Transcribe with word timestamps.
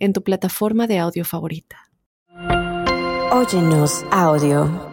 en 0.00 0.12
tu 0.12 0.22
plataforma 0.24 0.86
de 0.86 0.98
audio 0.98 1.24
favorita. 1.24 1.76
Óyenos 3.32 4.04
audio. 4.10 4.90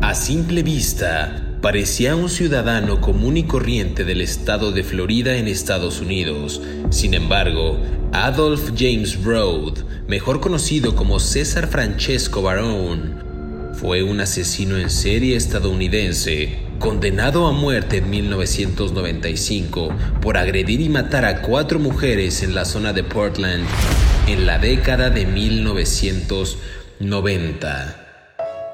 A 0.00 0.14
simple 0.14 0.62
vista, 0.62 1.58
parecía 1.60 2.16
un 2.16 2.28
ciudadano 2.28 3.00
común 3.00 3.36
y 3.36 3.42
corriente 3.42 4.04
del 4.04 4.20
estado 4.20 4.72
de 4.72 4.84
Florida 4.84 5.36
en 5.36 5.48
Estados 5.48 6.00
Unidos. 6.00 6.62
Sin 6.90 7.12
embargo, 7.12 7.78
Adolph 8.12 8.70
James 8.76 9.22
Road, 9.22 9.80
mejor 10.06 10.40
conocido 10.40 10.94
como 10.94 11.18
César 11.18 11.66
Francesco 11.66 12.40
Barone, 12.40 13.25
fue 13.78 14.02
un 14.02 14.20
asesino 14.20 14.78
en 14.78 14.88
serie 14.88 15.36
estadounidense 15.36 16.60
condenado 16.78 17.46
a 17.46 17.52
muerte 17.52 17.98
en 17.98 18.08
1995 18.08 19.90
por 20.22 20.38
agredir 20.38 20.80
y 20.80 20.88
matar 20.88 21.26
a 21.26 21.42
cuatro 21.42 21.78
mujeres 21.78 22.42
en 22.42 22.54
la 22.54 22.64
zona 22.64 22.94
de 22.94 23.04
Portland 23.04 23.66
en 24.28 24.46
la 24.46 24.56
década 24.58 25.10
de 25.10 25.26
1990. 25.26 28.02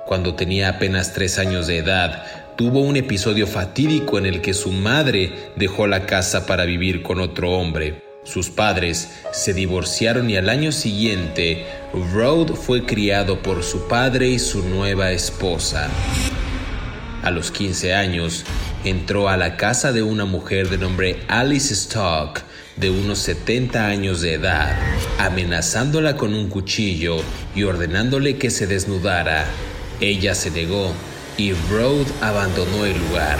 Cuando 0.07 0.37
tenía 0.37 0.69
apenas 0.69 1.13
tres 1.13 1.39
años 1.39 1.67
de 1.67 1.79
edad, 1.79 2.25
tuvo 2.57 2.79
un 2.81 2.97
episodio 2.97 3.49
fatídico 3.49 4.19
en 4.19 4.27
el 4.27 4.41
que 4.41 4.55
su 4.55 4.71
madre 4.71 5.51
dejó 5.57 5.89
la 5.89 6.07
casa 6.07 6.47
para 6.47 6.65
vivir 6.65 7.03
con 7.03 7.19
otro 7.19 7.51
hombre. 7.51 8.12
Sus 8.25 8.51
padres 8.51 9.09
se 9.33 9.53
divorciaron 9.53 10.31
y 10.31 10.37
al 10.37 10.49
año 10.49 10.71
siguiente, 10.71 11.67
Rode 12.13 12.55
fue 12.55 12.87
criado 12.87 13.43
por 13.43 13.65
su 13.65 13.89
padre 13.89 14.29
y 14.29 14.39
su 14.39 14.63
nueva 14.63 15.11
esposa. 15.11 15.89
A 17.23 17.31
los 17.33 17.51
15 17.51 17.95
años, 17.95 18.45
entró 18.85 19.29
a 19.29 19.37
la 19.37 19.57
casa 19.57 19.93
de 19.93 20.03
una 20.03 20.25
mujer 20.25 20.69
de 20.69 20.79
nombre 20.79 21.21
Alice 21.29 21.75
Stock, 21.75 22.43
de 22.77 22.91
unos 22.91 23.19
70 23.19 23.87
años 23.87 24.21
de 24.21 24.35
edad, 24.35 24.77
amenazándola 25.19 26.17
con 26.17 26.33
un 26.33 26.49
cuchillo 26.49 27.17
y 27.55 27.65
ordenándole 27.65 28.39
que 28.39 28.51
se 28.51 28.69
desnudara. 28.69 29.45
Ella 30.01 30.35
se 30.35 30.51
negó 30.53 30.93
y 31.37 31.53
Rode 31.53 32.07
abandonó 32.21 32.87
el 32.87 32.99
lugar. 32.99 33.39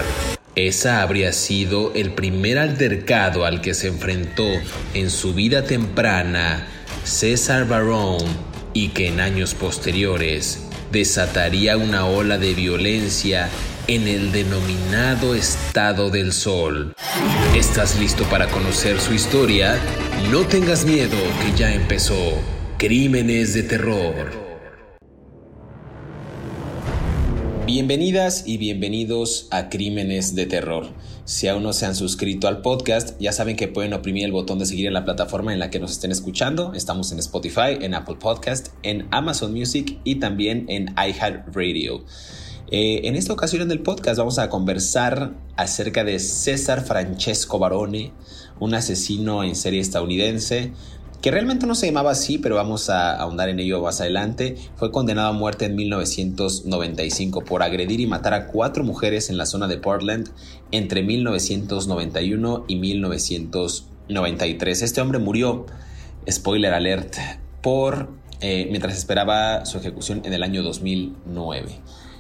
Esa 0.55 1.01
habría 1.01 1.33
sido 1.33 1.95
el 1.95 2.13
primer 2.13 2.59
altercado 2.59 3.47
al 3.47 3.63
que 3.63 3.73
se 3.73 3.89
enfrentó 3.89 4.47
en 4.93 5.09
su 5.09 5.33
vida 5.33 5.65
temprana 5.65 6.69
César 7.05 7.67
Barón 7.67 8.19
y 8.75 8.89
que 8.89 9.09
en 9.09 9.21
años 9.21 9.55
posteriores 9.55 10.67
desataría 10.91 11.79
una 11.79 12.05
ola 12.05 12.37
de 12.37 12.53
violencia 12.53 13.49
en 13.87 14.07
el 14.07 14.31
denominado 14.31 15.35
Estado 15.35 16.11
del 16.11 16.35
Sol. 16.35 16.95
¿Estás 17.57 17.99
listo 17.99 18.25
para 18.25 18.47
conocer 18.49 19.01
su 19.01 19.15
historia? 19.15 19.79
No 20.31 20.41
tengas 20.41 20.85
miedo 20.85 21.17
que 21.43 21.57
ya 21.59 21.73
empezó. 21.73 22.39
Crímenes 22.77 23.55
de 23.55 23.63
terror. 23.63 24.42
Bienvenidas 27.65 28.43
y 28.45 28.59
bienvenidos 28.59 29.47
a 29.53 29.69
Crímenes 29.69 30.35
de 30.35 30.47
Terror. 30.47 30.89
Si 31.25 31.47
aún 31.47 31.63
no 31.63 31.73
se 31.73 31.87
han 31.87 31.95
suscrito 31.95 32.49
al 32.49 32.61
podcast, 32.61 33.17
ya 33.21 33.31
saben 33.31 33.55
que 33.55 33.69
pueden 33.69 33.95
oprimir 33.95 34.25
el 34.25 34.33
botón 34.33 34.59
de 34.59 34.67
seguir 34.67 34.89
en 34.89 34.95
la 34.95 35.05
plataforma 35.05 35.53
en 35.53 35.61
la 35.61 35.71
que 35.71 35.79
nos 35.79 35.93
estén 35.93 36.11
escuchando. 36.11 36.75
Estamos 36.75 37.13
en 37.13 37.21
Spotify, 37.21 37.79
en 37.81 37.95
Apple 37.95 38.17
Podcast, 38.17 38.71
en 38.83 39.07
Amazon 39.13 39.53
Music 39.53 40.01
y 40.03 40.17
también 40.17 40.67
en 40.69 40.93
iHeartRadio. 40.97 42.05
Eh, 42.73 43.03
en 43.05 43.15
esta 43.15 43.33
ocasión 43.33 43.63
en 43.63 43.71
el 43.71 43.81
podcast 43.81 44.19
vamos 44.19 44.41
a 44.41 44.49
conversar 44.49 45.35
acerca 45.57 46.03
de 46.03 46.19
César 46.19 46.85
Francesco 46.85 47.61
Barone, 47.61 48.13
un 48.59 48.75
asesino 48.75 49.45
en 49.45 49.55
serie 49.55 49.81
estadounidense 49.81 50.73
que 51.23 51.31
realmente 51.31 51.67
no 51.69 51.77
se 51.77 51.87
llamaba 51.87 52.11
así, 52.11 52.39
pero 52.39 52.57
vamos 52.57 52.91
a 52.91 53.15
ahondar 53.15 53.49
en 53.49 53.61
ello 53.61 53.81
más 53.81 54.01
adelante, 54.01 54.57
fue 54.75 54.91
condenado 54.91 55.29
a 55.29 55.33
muerte 55.33 55.67
en 55.67 55.77
1995 55.77 57.45
por 57.45 57.63
agredir 57.63 58.01
y 58.01 58.09
matar 58.09 58.35
a 58.35 58.49
cuatro 58.49 58.83
mujeres 58.83 59.31
en 59.31 59.37
la 59.37 59.47
zona 59.47 59.69
de 59.69 59.79
Portland 59.79 60.31
entre 60.73 61.05
1991 61.05 62.65
y 62.67 62.75
1993. 62.75 64.83
Este 64.83 65.01
hombre 65.01 65.21
murió, 65.21 65.67
spoiler 66.29 66.75
alert, 66.75 67.15
por 67.63 68.09
eh, 68.41 68.67
mientras 68.69 68.99
esperaba 68.99 69.65
su 69.65 69.79
ejecución 69.79 70.23
en 70.25 70.33
el 70.33 70.43
año 70.43 70.65
2009. 70.65 71.79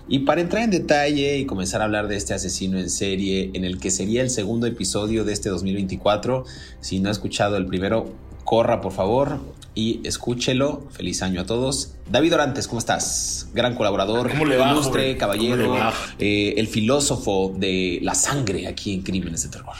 Y 0.08 0.20
para 0.20 0.41
entrar 0.41 0.62
en 0.62 0.70
detalle 0.70 1.38
y 1.38 1.46
comenzar 1.46 1.80
a 1.80 1.84
hablar 1.84 2.06
de 2.06 2.14
este 2.14 2.34
asesino 2.34 2.78
en 2.78 2.88
serie, 2.88 3.50
en 3.54 3.64
el 3.64 3.80
que 3.80 3.91
sería 3.91 4.22
el 4.22 4.30
segundo 4.30 4.68
episodio 4.68 5.24
de 5.24 5.32
este 5.32 5.48
2024, 5.48 6.44
si 6.80 7.00
no 7.00 7.08
ha 7.08 7.12
escuchado 7.12 7.56
el 7.56 7.66
primero, 7.66 8.14
corra 8.44 8.80
por 8.80 8.92
favor 8.92 9.41
y 9.75 10.00
escúchelo. 10.04 10.88
Feliz 10.91 11.22
año 11.22 11.41
a 11.41 11.47
todos. 11.47 11.94
David 12.10 12.34
Orantes, 12.34 12.69
¿cómo 12.69 12.78
estás? 12.78 13.48
Gran 13.54 13.75
colaborador, 13.75 14.30
¿Cómo 14.30 14.44
le 14.44 14.56
va, 14.56 14.70
ilustre, 14.70 15.16
caballero, 15.16 15.76
eh, 16.19 16.54
el 16.56 16.69
filósofo 16.69 17.54
de 17.56 17.98
la 18.03 18.14
sangre 18.14 18.66
aquí 18.66 18.94
en 18.94 19.03
Crímenes 19.03 19.44
de 19.44 19.48
Terror. 19.50 19.76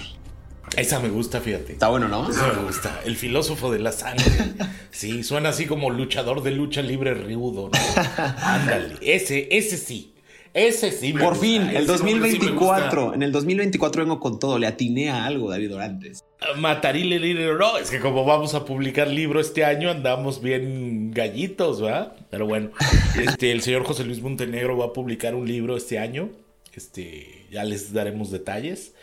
Esa 0.77 1.00
me 1.00 1.11
gusta, 1.11 1.41
fíjate. 1.41 1.75
Está 1.75 1.89
bueno, 1.89 2.09
¿no? 2.09 2.31
Esa 2.31 2.47
me 2.47 2.62
gusta. 2.62 3.00
El 3.05 3.17
filósofo 3.17 3.71
de 3.71 3.78
la 3.78 3.93
sangre. 3.93 4.55
Sí, 4.91 5.23
suena 5.23 5.50
así 5.50 5.67
como 5.67 5.91
luchador 5.91 6.43
de 6.43 6.50
lucha 6.50 6.81
libre 6.81 7.12
riudo. 7.15 7.71
¿no? 7.71 8.03
Ándale. 8.43 8.97
Ese, 9.03 9.49
ese 9.50 9.77
sí. 9.77 10.12
Ese 10.55 10.93
sí. 10.93 11.13
me 11.13 11.21
Por 11.21 11.31
gusta, 11.31 11.47
fin, 11.47 11.63
el 11.63 11.87
nombre 11.87 11.97
sí 11.97 12.05
me 12.05 12.13
2024. 12.21 13.03
gusta. 13.03 13.17
en 13.17 13.23
el 13.23 13.33
2024 13.33 14.03
vengo 14.05 14.21
con 14.21 14.39
todo. 14.39 14.59
Le 14.59 14.67
atiné 14.67 15.11
a 15.11 15.25
algo, 15.25 15.51
David 15.51 15.75
Orantes. 15.75 16.25
Matarile 16.57 17.19
Lile 17.19 17.55
no, 17.55 17.79
es 17.79 17.91
que 17.91 18.01
como 18.01 18.25
vamos 18.25 18.55
a 18.55 18.65
publicar 18.65 19.09
libro 19.09 19.41
este 19.41 19.65
año, 19.65 19.91
andamos 19.91 20.43
bien 20.43 21.12
gallitos, 21.12 21.81
¿verdad? 21.81 22.15
Pero 22.31 22.47
bueno, 22.47 22.71
este, 23.21 23.53
el 23.53 23.62
señor 23.62 23.85
José 23.85 24.05
Luis 24.05 24.21
Montenegro 24.21 24.77
va 24.77 24.87
a 24.87 24.93
publicar 24.93 25.35
un 25.35 25.47
libro 25.47 25.77
este 25.77 25.99
año. 25.99 26.31
Este, 26.75 27.47
ya 27.51 27.65
les 27.65 27.93
daremos 27.93 28.31
detalles. 28.31 28.95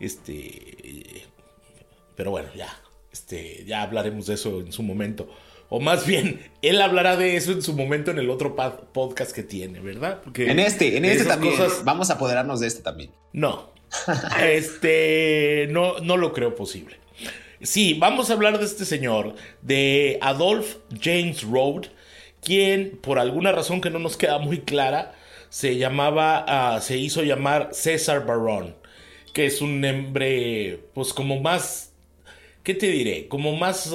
Este, 0.00 1.22
pero 2.16 2.30
bueno, 2.30 2.48
ya, 2.56 2.68
este, 3.12 3.64
ya 3.66 3.82
hablaremos 3.82 4.26
de 4.26 4.34
eso 4.34 4.60
en 4.60 4.72
su 4.72 4.82
momento. 4.82 5.28
O 5.68 5.80
más 5.80 6.06
bien, 6.06 6.40
él 6.62 6.80
hablará 6.80 7.16
de 7.16 7.36
eso 7.36 7.52
en 7.52 7.62
su 7.62 7.74
momento 7.74 8.10
en 8.10 8.18
el 8.18 8.30
otro 8.30 8.54
podcast 8.92 9.32
que 9.34 9.42
tiene, 9.42 9.80
¿verdad? 9.80 10.20
Porque 10.22 10.50
En 10.50 10.58
este, 10.60 10.96
en 10.96 11.04
este 11.04 11.24
también. 11.24 11.56
cosas- 11.56 11.84
Vamos 11.84 12.10
a 12.10 12.14
apoderarnos 12.14 12.60
de 12.60 12.66
este 12.68 12.82
también. 12.82 13.10
no. 13.32 13.72
Este, 14.42 15.68
no, 15.70 15.98
no 16.00 16.16
lo 16.16 16.32
creo 16.32 16.54
posible. 16.54 16.96
Sí, 17.62 17.94
vamos 17.94 18.28
a 18.28 18.32
hablar 18.34 18.58
de 18.58 18.64
este 18.64 18.84
señor, 18.84 19.34
de 19.62 20.18
Adolph 20.20 20.76
James 21.00 21.42
Road, 21.42 21.86
quien 22.42 22.98
por 23.00 23.18
alguna 23.18 23.52
razón 23.52 23.80
que 23.80 23.90
no 23.90 23.98
nos 23.98 24.16
queda 24.16 24.38
muy 24.38 24.60
clara, 24.60 25.14
se 25.48 25.76
llamaba, 25.76 26.44
ah, 26.48 26.80
se 26.80 26.96
hizo 26.98 27.22
llamar 27.22 27.68
César 27.72 28.26
Barón, 28.26 28.74
que 29.32 29.46
es 29.46 29.60
un 29.60 29.80
nombre, 29.80 30.80
pues 30.94 31.12
como 31.12 31.40
más, 31.40 31.92
¿qué 32.64 32.74
te 32.74 32.86
diré? 32.88 33.28
Como 33.28 33.54
más 33.56 33.92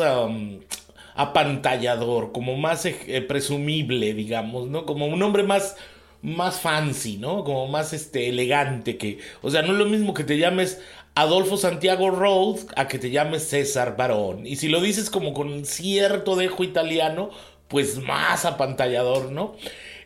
apantallador, 1.21 2.31
como 2.31 2.55
más 2.57 2.85
eh, 2.85 3.21
presumible, 3.27 4.13
digamos, 4.13 4.67
¿no? 4.69 4.85
Como 4.85 5.07
un 5.07 5.21
hombre 5.23 5.43
más, 5.43 5.75
más 6.21 6.59
fancy, 6.61 7.17
¿no? 7.17 7.43
Como 7.43 7.67
más 7.67 7.93
este, 7.93 8.29
elegante 8.29 8.97
que, 8.97 9.19
o 9.41 9.49
sea, 9.49 9.61
no 9.61 9.73
es 9.73 9.79
lo 9.79 9.85
mismo 9.85 10.13
que 10.13 10.23
te 10.23 10.37
llames 10.37 10.81
Adolfo 11.15 11.57
Santiago 11.57 12.11
Road 12.11 12.57
a 12.75 12.87
que 12.87 12.99
te 12.99 13.11
llames 13.11 13.43
César 13.49 13.97
Barón. 13.97 14.45
Y 14.47 14.55
si 14.57 14.67
lo 14.69 14.81
dices 14.81 15.09
como 15.09 15.33
con 15.33 15.65
cierto 15.65 16.35
dejo 16.35 16.63
italiano, 16.63 17.29
pues 17.67 17.97
más 17.99 18.45
apantallador, 18.45 19.31
¿no? 19.31 19.55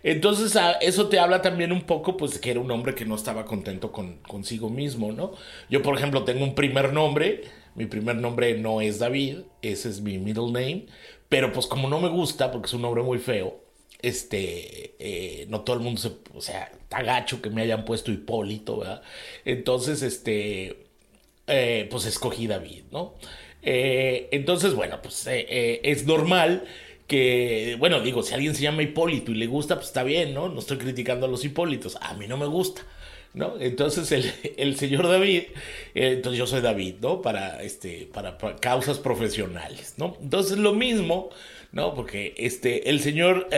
Entonces 0.03 0.55
a- 0.55 0.73
eso 0.73 1.07
te 1.09 1.19
habla 1.19 1.41
también 1.41 1.71
un 1.71 1.81
poco 1.83 2.17
pues 2.17 2.39
que 2.39 2.51
era 2.51 2.59
un 2.59 2.71
hombre 2.71 2.95
que 2.95 3.05
no 3.05 3.15
estaba 3.15 3.45
contento 3.45 3.91
con, 3.91 4.17
consigo 4.27 4.69
mismo, 4.69 5.11
¿no? 5.11 5.31
Yo 5.69 5.81
por 5.81 5.95
ejemplo 5.97 6.23
tengo 6.23 6.43
un 6.43 6.55
primer 6.55 6.91
nombre, 6.93 7.43
mi 7.75 7.85
primer 7.85 8.15
nombre 8.17 8.57
no 8.57 8.81
es 8.81 8.99
David, 8.99 9.39
ese 9.61 9.89
es 9.89 10.01
mi 10.01 10.17
middle 10.17 10.51
name, 10.51 10.85
pero 11.29 11.51
pues 11.51 11.67
como 11.67 11.89
no 11.89 11.99
me 11.99 12.09
gusta 12.09 12.51
porque 12.51 12.67
es 12.67 12.73
un 12.73 12.81
nombre 12.83 13.03
muy 13.03 13.19
feo, 13.19 13.59
este, 14.01 14.95
eh, 14.99 15.45
no 15.49 15.61
todo 15.61 15.77
el 15.77 15.81
mundo 15.83 15.99
se, 16.01 16.11
o 16.33 16.41
sea, 16.41 16.65
está 16.65 17.01
gacho 17.03 17.41
que 17.41 17.49
me 17.49 17.61
hayan 17.61 17.85
puesto 17.85 18.11
Hipólito, 18.11 18.79
¿verdad? 18.79 19.01
Entonces, 19.45 20.01
este, 20.03 20.87
eh, 21.47 21.87
pues 21.91 22.05
escogí 22.05 22.47
David, 22.47 22.83
¿no? 22.91 23.15
Eh, 23.61 24.29
entonces, 24.31 24.73
bueno, 24.75 25.01
pues 25.01 25.25
eh, 25.27 25.45
eh, 25.49 25.81
es 25.83 26.05
normal 26.05 26.65
que, 27.07 27.75
bueno, 27.79 28.01
digo, 28.01 28.23
si 28.23 28.33
alguien 28.33 28.55
se 28.55 28.63
llama 28.63 28.83
Hipólito 28.83 29.31
y 29.31 29.35
le 29.35 29.47
gusta, 29.47 29.75
pues 29.75 29.87
está 29.87 30.03
bien, 30.03 30.33
¿no? 30.33 30.49
No 30.49 30.59
estoy 30.59 30.77
criticando 30.77 31.25
a 31.25 31.29
los 31.29 31.45
Hipólitos, 31.45 31.97
a 32.01 32.13
mí 32.15 32.27
no 32.27 32.37
me 32.37 32.45
gusta. 32.47 32.83
¿No? 33.33 33.55
Entonces 33.59 34.11
el, 34.57 34.77
señor 34.77 35.07
David, 35.07 35.43
entonces 35.95 36.37
yo 36.37 36.45
soy 36.45 36.61
David, 36.61 36.95
¿no? 37.01 37.21
Para, 37.23 37.63
este, 37.63 38.07
para, 38.13 38.37
causas 38.59 38.99
profesionales, 38.99 39.95
¿no? 39.97 40.15
Entonces 40.21 40.59
lo 40.59 40.73
mismo, 40.73 41.29
¿no? 41.71 41.95
Porque 41.95 42.35
este, 42.37 42.91
el 42.91 42.99
señor 42.99 43.49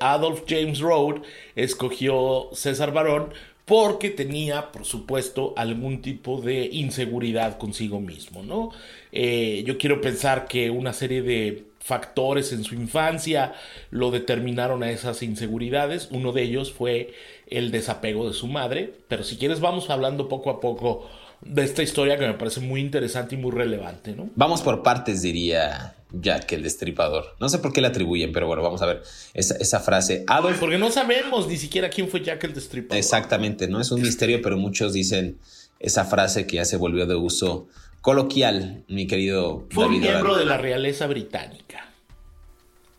Adolf 0.00 0.44
James 0.48 0.78
Road 0.78 1.22
escogió 1.56 2.48
César 2.54 2.92
Barón 2.92 3.34
porque 3.68 4.08
tenía, 4.08 4.72
por 4.72 4.86
supuesto, 4.86 5.52
algún 5.54 6.00
tipo 6.00 6.40
de 6.40 6.70
inseguridad 6.72 7.58
consigo 7.58 8.00
mismo, 8.00 8.42
¿no? 8.42 8.70
Eh, 9.12 9.62
yo 9.66 9.76
quiero 9.76 10.00
pensar 10.00 10.48
que 10.48 10.70
una 10.70 10.94
serie 10.94 11.20
de 11.20 11.64
factores 11.78 12.52
en 12.54 12.64
su 12.64 12.74
infancia 12.74 13.52
lo 13.90 14.10
determinaron 14.10 14.82
a 14.82 14.90
esas 14.90 15.22
inseguridades. 15.22 16.08
Uno 16.10 16.32
de 16.32 16.44
ellos 16.44 16.72
fue 16.72 17.12
el 17.50 17.70
desapego 17.70 18.28
de 18.28 18.34
su 18.34 18.46
madre, 18.46 18.94
pero 19.08 19.24
si 19.24 19.36
quieres 19.36 19.60
vamos 19.60 19.90
hablando 19.90 20.28
poco 20.28 20.50
a 20.50 20.60
poco 20.60 21.08
de 21.40 21.62
esta 21.62 21.82
historia 21.82 22.18
que 22.18 22.26
me 22.26 22.34
parece 22.34 22.60
muy 22.60 22.80
interesante 22.80 23.34
y 23.34 23.38
muy 23.38 23.52
relevante, 23.52 24.12
¿no? 24.12 24.28
Vamos 24.34 24.62
por 24.62 24.82
partes, 24.82 25.22
diría 25.22 25.94
Jack 26.12 26.52
el 26.52 26.62
Destripador. 26.62 27.36
No 27.38 27.48
sé 27.48 27.58
por 27.58 27.72
qué 27.72 27.80
le 27.80 27.88
atribuyen, 27.88 28.32
pero 28.32 28.46
bueno, 28.46 28.62
vamos 28.62 28.82
a 28.82 28.86
ver 28.86 29.02
esa, 29.34 29.80
frase. 29.80 30.24
Adolf... 30.26 30.58
Porque 30.58 30.78
no 30.78 30.90
sabemos 30.90 31.46
ni 31.46 31.56
siquiera 31.56 31.90
quién 31.90 32.08
fue 32.08 32.22
Jack 32.22 32.44
el 32.44 32.54
Destripador. 32.54 32.98
Exactamente, 32.98 33.68
no 33.68 33.80
es 33.80 33.90
un 33.90 34.02
misterio, 34.02 34.40
pero 34.42 34.56
muchos 34.56 34.92
dicen 34.92 35.38
esa 35.78 36.04
frase 36.04 36.46
que 36.46 36.56
ya 36.56 36.64
se 36.64 36.76
volvió 36.76 37.06
de 37.06 37.14
uso 37.14 37.68
coloquial, 38.00 38.84
mi 38.88 39.06
querido 39.06 39.66
Fue 39.70 39.86
un 39.86 40.00
miembro 40.00 40.36
de 40.36 40.44
la 40.44 40.56
realeza 40.56 41.06
británica. 41.06 41.92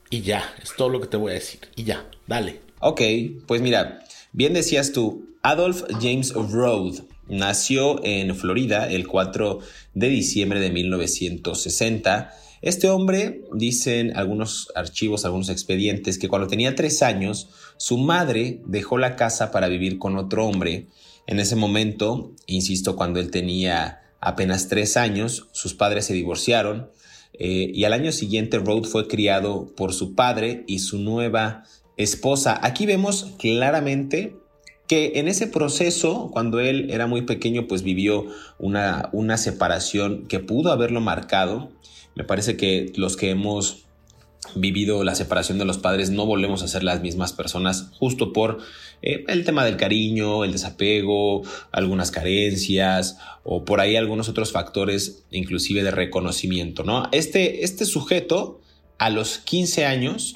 Y 0.09 0.21
ya, 0.21 0.55
es 0.61 0.73
todo 0.75 0.89
lo 0.89 1.01
que 1.01 1.07
te 1.07 1.17
voy 1.17 1.31
a 1.31 1.35
decir. 1.35 1.59
Y 1.75 1.83
ya, 1.83 2.09
dale. 2.25 2.61
Ok, 2.79 3.01
pues 3.45 3.61
mira, 3.61 4.03
bien 4.31 4.53
decías 4.53 4.91
tú, 4.91 5.27
Adolf 5.41 5.83
James 6.01 6.33
Road 6.33 7.03
nació 7.27 8.03
en 8.03 8.35
Florida 8.35 8.89
el 8.89 9.07
4 9.07 9.59
de 9.93 10.09
diciembre 10.09 10.59
de 10.59 10.71
1960 10.71 12.33
este 12.61 12.89
hombre, 12.89 13.41
dicen 13.53 14.17
algunos 14.17 14.67
archivos, 14.75 15.23
algunos 15.23 15.49
expedientes, 15.49 16.17
que 16.17 16.27
cuando 16.27 16.47
tenía 16.47 16.75
tres 16.75 17.01
años, 17.01 17.49
su 17.77 17.97
madre 17.97 18.59
dejó 18.65 18.97
la 18.97 19.15
casa 19.15 19.51
para 19.51 19.69
vivir 19.69 19.97
con 19.97 20.17
otro 20.17 20.45
hombre. 20.45 20.87
En 21.25 21.39
ese 21.39 21.55
momento, 21.55 22.33
insisto, 22.47 22.97
cuando 22.97 23.21
él 23.21 23.31
tenía 23.31 24.01
apenas 24.19 24.67
tres 24.67 24.97
años, 24.97 25.47
sus 25.53 25.73
padres 25.73 26.05
se 26.05 26.13
divorciaron 26.13 26.89
eh, 27.33 27.71
y 27.73 27.85
al 27.85 27.93
año 27.93 28.11
siguiente 28.11 28.57
Rhodes 28.57 28.89
fue 28.91 29.07
criado 29.07 29.73
por 29.77 29.93
su 29.93 30.13
padre 30.13 30.65
y 30.67 30.79
su 30.79 30.97
nueva 30.97 31.63
esposa. 31.99 32.59
Aquí 32.63 32.87
vemos 32.87 33.35
claramente 33.37 34.35
que 34.87 35.11
en 35.15 35.27
ese 35.27 35.45
proceso, 35.45 36.31
cuando 36.31 36.59
él 36.59 36.89
era 36.89 37.05
muy 37.05 37.21
pequeño, 37.21 37.67
pues 37.67 37.83
vivió 37.83 38.25
una, 38.57 39.09
una 39.11 39.37
separación 39.37 40.25
que 40.27 40.39
pudo 40.39 40.71
haberlo 40.71 40.99
marcado 40.99 41.69
me 42.19 42.25
parece 42.25 42.57
que 42.57 42.91
los 42.97 43.15
que 43.15 43.29
hemos 43.29 43.85
vivido 44.53 45.05
la 45.05 45.15
separación 45.15 45.57
de 45.57 45.63
los 45.63 45.77
padres 45.77 46.09
no 46.09 46.25
volvemos 46.25 46.63
a 46.63 46.67
ser 46.67 46.83
las 46.83 47.01
mismas 47.01 47.31
personas 47.31 47.91
justo 47.97 48.33
por 48.33 48.59
eh, 49.01 49.23
el 49.29 49.45
tema 49.45 49.63
del 49.63 49.77
cariño, 49.77 50.43
el 50.43 50.51
desapego, 50.51 51.43
algunas 51.71 52.11
carencias 52.11 53.17
o 53.43 53.63
por 53.63 53.79
ahí 53.79 53.95
algunos 53.95 54.27
otros 54.27 54.51
factores 54.51 55.23
inclusive 55.31 55.81
de 55.81 55.91
reconocimiento, 55.91 56.83
¿no? 56.83 57.07
Este, 57.13 57.63
este 57.63 57.85
sujeto 57.85 58.59
a 58.97 59.09
los 59.09 59.37
15 59.37 59.85
años 59.85 60.33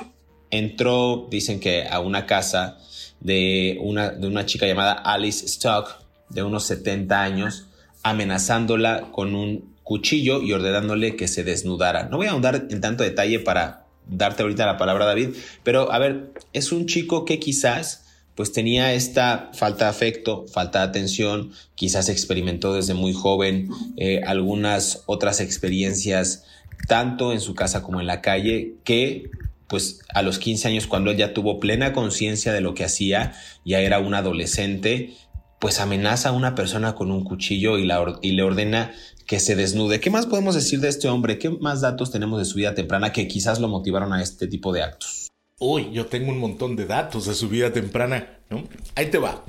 entró, 0.53 1.27
dicen 1.31 1.59
que 1.59 1.87
a 1.87 1.99
una 1.99 2.25
casa 2.27 2.77
de 3.19 3.77
una, 3.81 4.11
de 4.11 4.27
una 4.27 4.45
chica 4.45 4.67
llamada 4.67 4.93
Alice 4.93 5.45
Stock 5.45 5.99
de 6.29 6.43
unos 6.43 6.65
70 6.65 7.21
años 7.21 7.65
amenazándola 8.03 9.09
con 9.11 9.33
un 9.33 9.73
cuchillo 9.81 10.41
y 10.41 10.53
ordenándole 10.53 11.15
que 11.15 11.27
se 11.27 11.43
desnudara. 11.43 12.07
No 12.09 12.17
voy 12.17 12.27
a 12.27 12.31
ahondar 12.31 12.67
en 12.69 12.81
tanto 12.81 13.03
detalle 13.03 13.39
para 13.39 13.85
darte 14.07 14.43
ahorita 14.43 14.65
la 14.65 14.77
palabra 14.77 15.05
David, 15.05 15.29
pero 15.63 15.91
a 15.91 15.97
ver, 15.97 16.33
es 16.53 16.71
un 16.71 16.85
chico 16.85 17.25
que 17.25 17.39
quizás 17.39 18.03
pues 18.35 18.51
tenía 18.51 18.93
esta 18.93 19.51
falta 19.53 19.85
de 19.85 19.91
afecto, 19.91 20.45
falta 20.47 20.79
de 20.79 20.85
atención, 20.85 21.51
quizás 21.75 22.09
experimentó 22.09 22.73
desde 22.73 22.93
muy 22.93 23.13
joven 23.13 23.69
eh, 23.97 24.21
algunas 24.25 25.03
otras 25.07 25.39
experiencias, 25.39 26.45
tanto 26.87 27.31
en 27.31 27.41
su 27.41 27.55
casa 27.55 27.81
como 27.81 28.01
en 28.01 28.07
la 28.07 28.21
calle, 28.21 28.75
que 28.83 29.29
pues 29.67 29.99
a 30.13 30.21
los 30.21 30.39
15 30.39 30.67
años, 30.67 30.87
cuando 30.87 31.11
él 31.11 31.17
ya 31.17 31.33
tuvo 31.33 31.59
plena 31.59 31.93
conciencia 31.93 32.53
de 32.53 32.61
lo 32.61 32.73
que 32.73 32.83
hacía, 32.83 33.33
ya 33.65 33.79
era 33.79 33.99
un 33.99 34.13
adolescente, 34.13 35.13
pues 35.59 35.79
amenaza 35.79 36.29
a 36.29 36.31
una 36.33 36.55
persona 36.55 36.93
con 36.93 37.09
un 37.09 37.23
cuchillo 37.23 37.77
y, 37.77 37.85
le 37.85 38.43
ordena 38.43 38.93
que 39.25 39.39
se 39.39 39.55
desnude. 39.55 39.99
¿Qué 39.99 40.09
más 40.09 40.25
podemos 40.25 40.55
decir 40.55 40.81
de 40.81 40.89
este 40.89 41.07
hombre? 41.07 41.39
¿Qué 41.39 41.49
más 41.49 41.81
datos 41.81 42.11
tenemos 42.11 42.39
de 42.39 42.45
su 42.45 42.55
vida 42.57 42.75
temprana 42.75 43.13
que 43.13 43.27
quizás 43.27 43.59
lo 43.59 43.69
motivaron 43.69 44.11
a 44.11 44.21
este 44.21 44.47
tipo 44.47 44.73
de 44.73 44.83
actos? 44.83 45.29
Uy, 45.59 45.89
yo 45.93 46.07
tengo 46.07 46.31
un 46.31 46.39
montón 46.39 46.75
de 46.75 46.85
datos 46.85 47.27
de 47.27 47.33
su 47.33 47.47
vida 47.47 47.71
temprana, 47.71 48.39
¿no? 48.49 48.67
Ahí 48.95 49.05
te 49.05 49.17
va. 49.17 49.45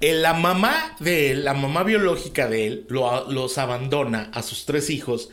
La 0.00 0.32
mamá 0.32 0.96
de 1.00 1.32
él, 1.32 1.44
la 1.44 1.52
mamá 1.52 1.82
biológica 1.82 2.48
de 2.48 2.66
él, 2.66 2.86
los 2.88 3.58
abandona 3.58 4.30
a 4.32 4.42
sus 4.42 4.64
tres 4.64 4.88
hijos 4.88 5.28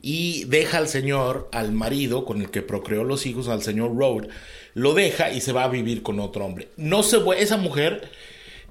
y 0.00 0.44
deja 0.44 0.78
al 0.78 0.88
señor, 0.88 1.48
al 1.52 1.72
marido 1.72 2.24
con 2.24 2.40
el 2.40 2.50
que 2.50 2.62
procreó 2.62 3.04
los 3.04 3.26
hijos, 3.26 3.48
al 3.48 3.62
señor 3.62 3.96
Road, 3.96 4.28
lo 4.74 4.94
deja 4.94 5.32
y 5.32 5.40
se 5.40 5.52
va 5.52 5.64
a 5.64 5.68
vivir 5.68 6.02
con 6.02 6.20
otro 6.20 6.44
hombre. 6.44 6.68
No 6.76 7.02
se 7.02 7.18
esa 7.38 7.56
mujer 7.56 8.10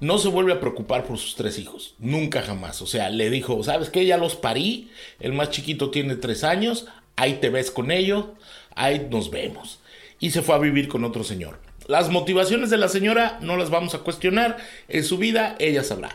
no 0.00 0.18
se 0.18 0.28
vuelve 0.28 0.52
a 0.52 0.60
preocupar 0.60 1.04
por 1.04 1.18
sus 1.18 1.36
tres 1.36 1.58
hijos, 1.58 1.94
nunca 1.98 2.42
jamás. 2.42 2.82
O 2.82 2.86
sea, 2.86 3.10
le 3.10 3.30
dijo, 3.30 3.62
¿sabes 3.62 3.90
qué? 3.90 4.04
Ya 4.04 4.18
los 4.18 4.36
parí, 4.36 4.90
el 5.20 5.32
más 5.32 5.50
chiquito 5.50 5.90
tiene 5.90 6.16
tres 6.16 6.44
años, 6.44 6.86
ahí 7.16 7.34
te 7.34 7.48
ves 7.48 7.70
con 7.70 7.90
ellos, 7.90 8.26
ahí 8.74 9.06
nos 9.10 9.30
vemos. 9.30 9.80
Y 10.18 10.30
se 10.30 10.42
fue 10.42 10.54
a 10.54 10.58
vivir 10.58 10.88
con 10.88 11.04
otro 11.04 11.24
señor. 11.24 11.58
Las 11.86 12.10
motivaciones 12.10 12.70
de 12.70 12.78
la 12.78 12.88
señora 12.88 13.38
no 13.40 13.56
las 13.56 13.70
vamos 13.70 13.94
a 13.94 14.00
cuestionar, 14.00 14.56
en 14.88 15.04
su 15.04 15.18
vida 15.18 15.56
ella 15.58 15.82
sabrá. 15.82 16.10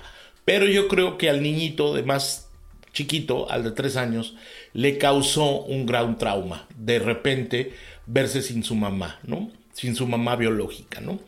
Pero 0.46 0.68
yo 0.68 0.88
creo 0.88 1.18
que 1.18 1.30
al 1.30 1.42
niñito 1.42 1.94
de 1.94 2.04
más 2.04 2.50
chiquito, 2.94 3.50
al 3.50 3.64
de 3.64 3.72
tres 3.72 3.96
años, 3.96 4.36
le 4.74 4.98
causó 4.98 5.62
un 5.64 5.86
gran 5.86 6.18
trauma. 6.18 6.68
De 6.76 7.00
repente 7.00 7.74
verse 8.06 8.42
sin 8.42 8.64
su 8.64 8.76
mamá, 8.76 9.20
¿no? 9.24 9.52
Sin 9.74 9.96
su 9.96 10.08
mamá 10.08 10.36
biológica, 10.36 11.02
¿no? 11.02 11.20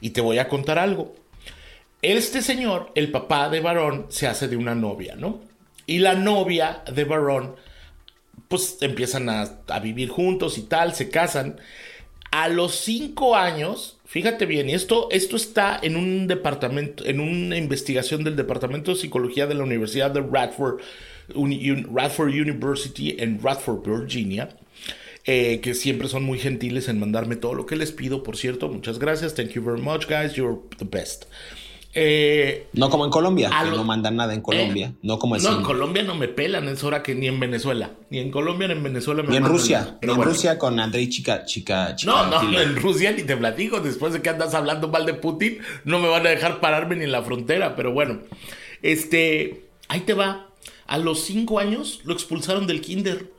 Y 0.00 0.10
te 0.10 0.20
voy 0.20 0.38
a 0.38 0.48
contar 0.48 0.78
algo. 0.78 1.14
Este 2.02 2.40
señor, 2.40 2.92
el 2.94 3.10
papá 3.10 3.50
de 3.50 3.60
Varón, 3.60 4.06
se 4.08 4.26
hace 4.26 4.48
de 4.48 4.56
una 4.56 4.74
novia, 4.74 5.16
¿no? 5.16 5.40
Y 5.86 5.98
la 5.98 6.14
novia 6.14 6.82
de 6.92 7.04
Varón, 7.04 7.56
pues 8.48 8.78
empiezan 8.80 9.28
a, 9.28 9.78
vivir 9.82 10.08
juntos 10.08 10.56
y 10.56 10.62
tal, 10.62 10.94
se 10.94 11.10
casan. 11.10 11.60
A 12.30 12.48
los 12.48 12.76
cinco 12.76 13.36
años, 13.36 13.98
fíjate 14.06 14.46
bien, 14.46 14.70
y 14.70 14.74
esto, 14.74 15.08
esto 15.10 15.36
está 15.36 15.78
en 15.82 15.96
un 15.96 16.26
departamento, 16.26 17.04
en 17.04 17.20
una 17.20 17.56
investigación 17.56 18.24
del 18.24 18.36
Departamento 18.36 18.92
de 18.92 18.98
Psicología 18.98 19.46
de 19.46 19.54
la 19.54 19.64
Universidad 19.64 20.12
de 20.12 20.20
Radford, 20.22 20.80
Radford 21.34 22.28
University 22.28 23.16
en 23.18 23.40
Radford, 23.42 23.86
Virginia. 23.86 24.48
Eh, 25.26 25.60
que 25.60 25.74
siempre 25.74 26.08
son 26.08 26.24
muy 26.24 26.38
gentiles 26.38 26.88
en 26.88 26.98
mandarme 26.98 27.36
todo 27.36 27.54
lo 27.54 27.66
que 27.66 27.76
les 27.76 27.92
pido, 27.92 28.22
por 28.22 28.36
cierto. 28.36 28.68
Muchas 28.68 28.98
gracias. 28.98 29.34
Thank 29.34 29.50
you 29.50 29.62
very 29.62 29.80
much, 29.80 30.06
guys. 30.08 30.32
You're 30.34 30.58
the 30.78 30.86
best. 30.86 31.26
Eh, 31.92 32.68
no 32.74 32.88
como 32.88 33.04
en 33.04 33.10
Colombia, 33.10 33.50
que 33.50 33.70
no 33.70 33.82
mandan 33.82 34.14
nada 34.14 34.32
en 34.32 34.42
Colombia. 34.42 34.92
Eh, 34.94 34.98
no 35.02 35.18
como 35.18 35.34
en 35.34 35.42
No, 35.42 35.58
en 35.58 35.62
Colombia 35.62 36.04
no 36.04 36.14
me 36.14 36.28
pelan, 36.28 36.68
es 36.68 36.84
hora 36.84 37.02
que 37.02 37.16
ni 37.16 37.26
en 37.26 37.40
Venezuela. 37.40 37.90
Ni 38.10 38.20
en 38.20 38.30
Colombia 38.30 38.68
ni 38.68 38.74
en 38.74 38.82
Venezuela 38.82 39.24
me 39.24 39.30
Ni 39.30 39.36
en 39.38 39.44
Rusia. 39.44 39.98
Ni 40.00 40.12
en 40.12 40.22
Rusia 40.22 40.56
con 40.56 40.78
Andrei 40.78 41.08
Chica, 41.08 41.44
Chica, 41.44 41.96
No, 42.06 42.26
no, 42.26 42.60
en 42.60 42.76
Rusia 42.76 43.10
ni 43.10 43.22
te 43.22 43.36
platico. 43.36 43.80
Después 43.80 44.12
de 44.12 44.22
que 44.22 44.28
andas 44.28 44.54
hablando 44.54 44.86
mal 44.86 45.04
de 45.04 45.14
Putin, 45.14 45.58
no 45.84 45.98
me 45.98 46.08
van 46.08 46.24
a 46.26 46.30
dejar 46.30 46.60
pararme 46.60 46.94
ni 46.94 47.04
en 47.04 47.12
la 47.12 47.22
frontera. 47.22 47.74
Pero 47.74 47.92
bueno, 47.92 48.20
este. 48.82 49.64
Ahí 49.88 50.00
te 50.00 50.14
va. 50.14 50.49
A 50.90 50.98
los 50.98 51.20
cinco 51.20 51.60
años 51.60 52.00
lo 52.02 52.12
expulsaron 52.12 52.66
del 52.66 52.80
kinder. 52.80 53.30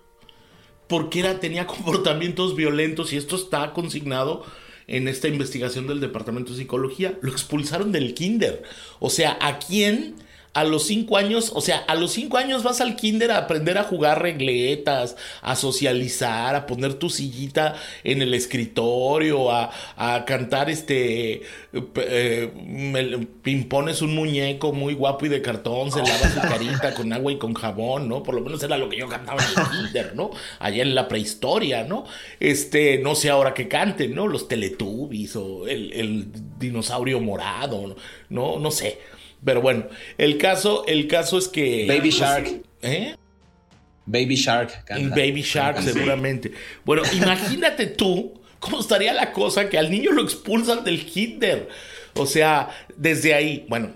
Porque 0.87 1.19
era, 1.19 1.41
tenía 1.41 1.67
comportamientos 1.67 2.55
violentos 2.55 3.11
y 3.11 3.17
esto 3.17 3.35
está 3.35 3.73
consignado 3.73 4.45
en 4.87 5.09
esta 5.09 5.27
investigación 5.27 5.85
del 5.85 5.99
Departamento 5.99 6.53
de 6.53 6.59
Psicología, 6.59 7.19
lo 7.21 7.29
expulsaron 7.29 7.91
del 7.91 8.13
kinder. 8.13 8.63
O 8.99 9.09
sea, 9.09 9.37
¿a 9.41 9.59
quién, 9.59 10.15
a 10.53 10.65
los 10.65 10.85
cinco 10.85 11.17
años, 11.17 11.51
o 11.55 11.61
sea, 11.61 11.77
a 11.77 11.95
los 11.95 12.11
cinco 12.11 12.37
años 12.37 12.63
vas 12.63 12.81
al 12.81 12.97
kinder 12.97 13.31
a 13.31 13.37
aprender 13.37 13.77
a 13.77 13.83
jugar 13.83 14.21
regletas, 14.21 15.15
a 15.41 15.55
socializar, 15.55 16.55
a 16.55 16.65
poner 16.65 16.95
tu 16.95 17.09
sillita 17.09 17.75
en 18.03 18.21
el 18.21 18.33
escritorio, 18.33 19.49
a, 19.51 19.71
cantar 20.25 20.69
este, 20.69 21.43
eh, 21.73 22.51
impones 23.45 24.01
un 24.01 24.13
muñeco 24.13 24.73
muy 24.73 24.93
guapo 24.93 25.25
y 25.25 25.29
de 25.29 25.41
cartón, 25.41 25.91
se 25.91 25.99
lava 25.99 26.29
su 26.29 26.41
carita 26.41 26.93
con 26.93 27.13
agua 27.13 27.31
y 27.31 27.37
con 27.37 27.53
jabón, 27.53 28.09
¿no? 28.09 28.21
Por 28.21 28.35
lo 28.35 28.41
menos 28.41 28.61
era 28.61 28.77
lo 28.77 28.89
que 28.89 28.97
yo 28.97 29.07
cantaba 29.07 29.41
en 29.41 29.49
el 29.49 29.69
kinder, 29.69 30.15
¿no? 30.15 30.31
Allá 30.59 30.83
en 30.83 30.95
la 30.95 31.07
prehistoria, 31.07 31.85
¿no? 31.85 32.05
Este, 32.39 32.97
no 32.97 33.15
sé 33.15 33.29
ahora 33.29 33.53
que 33.53 33.67
canten, 33.69 34.13
¿no? 34.13 34.27
Los 34.27 34.47
Teletubbies 34.49 35.35
o 35.37 35.67
el, 35.67 35.93
el 35.93 36.27
dinosaurio 36.59 37.21
morado, 37.21 37.95
¿no? 38.29 38.59
No 38.59 38.71
sé. 38.71 38.99
Pero 39.43 39.61
bueno, 39.61 39.87
el 40.17 40.37
caso, 40.37 40.85
el 40.87 41.07
caso 41.07 41.37
es 41.37 41.47
que. 41.47 41.85
Baby 41.87 42.09
Shark. 42.09 42.63
¿Eh? 42.81 43.15
Baby 44.05 44.35
Shark. 44.35 44.85
Baby 44.89 45.41
Shark, 45.41 45.81
seguramente. 45.81 46.51
Bueno, 46.83 47.03
imagínate 47.13 47.87
tú 47.87 48.41
cómo 48.59 48.79
estaría 48.79 49.13
la 49.13 49.31
cosa 49.31 49.69
que 49.69 49.77
al 49.77 49.89
niño 49.89 50.11
lo 50.11 50.21
expulsan 50.21 50.83
del 50.83 51.05
kinder. 51.05 51.69
O 52.15 52.25
sea, 52.25 52.69
desde 52.95 53.33
ahí, 53.33 53.65
bueno. 53.69 53.93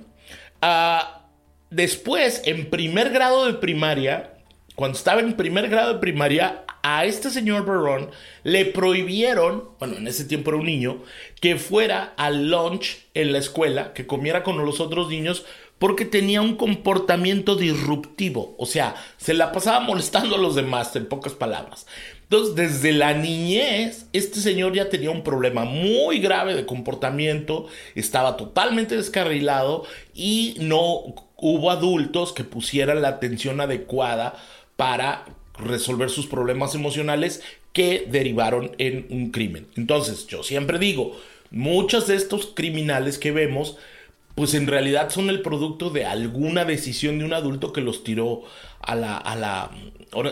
Ah, 0.62 1.28
después, 1.70 2.42
en 2.46 2.70
primer 2.70 3.12
grado 3.12 3.46
de 3.46 3.54
primaria, 3.54 4.35
cuando 4.76 4.98
estaba 4.98 5.22
en 5.22 5.34
primer 5.34 5.70
grado 5.70 5.94
de 5.94 6.00
primaria, 6.00 6.64
a 6.84 7.06
este 7.06 7.32
señor 7.32 7.66
Barron 7.66 8.12
le 8.44 8.66
prohibieron, 8.66 9.70
bueno, 9.80 9.98
en 9.98 10.08
ese 10.08 10.26
tiempo 10.26 10.52
era 10.52 10.60
un 10.60 10.66
niño, 10.66 11.02
que 11.42 11.56
fuera 11.56 12.14
al 12.18 12.50
lunch 12.50 13.08
en 13.14 13.32
la 13.32 13.40
escuela, 13.40 13.94
que 13.94 14.06
comiera 14.06 14.44
con 14.44 14.64
los 14.64 14.80
otros 14.80 15.10
niños, 15.10 15.46
porque 15.80 16.06
tenía 16.06 16.42
un 16.42 16.56
comportamiento 16.56 17.56
disruptivo. 17.56 18.56
O 18.58 18.66
sea, 18.66 18.96
se 19.18 19.34
la 19.34 19.52
pasaba 19.52 19.80
molestando 19.80 20.36
a 20.36 20.40
los 20.40 20.56
demás, 20.56 20.96
en 20.96 21.08
pocas 21.08 21.34
palabras. 21.34 21.88
Entonces, 22.24 22.56
desde 22.56 22.92
la 22.92 23.14
niñez, 23.14 24.08
este 24.14 24.40
señor 24.40 24.74
ya 24.74 24.90
tenía 24.90 25.12
un 25.12 25.24
problema 25.24 25.64
muy 25.64 26.20
grave 26.20 26.56
de 26.56 26.66
comportamiento, 26.66 27.68
estaba 27.96 28.38
totalmente 28.38 28.96
descarrilado 28.96 29.86
y 30.14 30.56
no 30.60 31.04
hubo 31.38 31.72
adultos 31.72 32.32
que 32.32 32.44
pusieran 32.44 33.02
la 33.02 33.10
atención 33.10 33.60
adecuada 33.62 34.36
para 34.76 35.26
resolver 35.58 36.10
sus 36.10 36.28
problemas 36.28 36.76
emocionales 36.76 37.42
que 37.74 38.06
derivaron 38.10 38.72
en 38.78 39.08
un 39.10 39.32
crimen. 39.32 39.68
Entonces, 39.76 40.28
yo 40.28 40.44
siempre 40.44 40.80
digo, 40.80 41.18
muchos 41.52 42.08
de 42.08 42.16
estos 42.16 42.48
criminales 42.48 43.18
que 43.18 43.32
vemos, 43.32 43.78
pues 44.36 44.54
en 44.54 44.68
realidad 44.68 45.10
son 45.10 45.30
el 45.30 45.42
producto 45.42 45.90
de 45.90 46.06
alguna 46.06 46.66
decisión 46.66 47.20
de 47.20 47.26
un 47.26 47.34
adulto 47.34 47.74
que 47.74 47.82
los 47.82 48.04
tiró 48.04 48.44
a 48.82 48.96
la, 48.96 49.18
a 49.18 49.36
la 49.36 49.72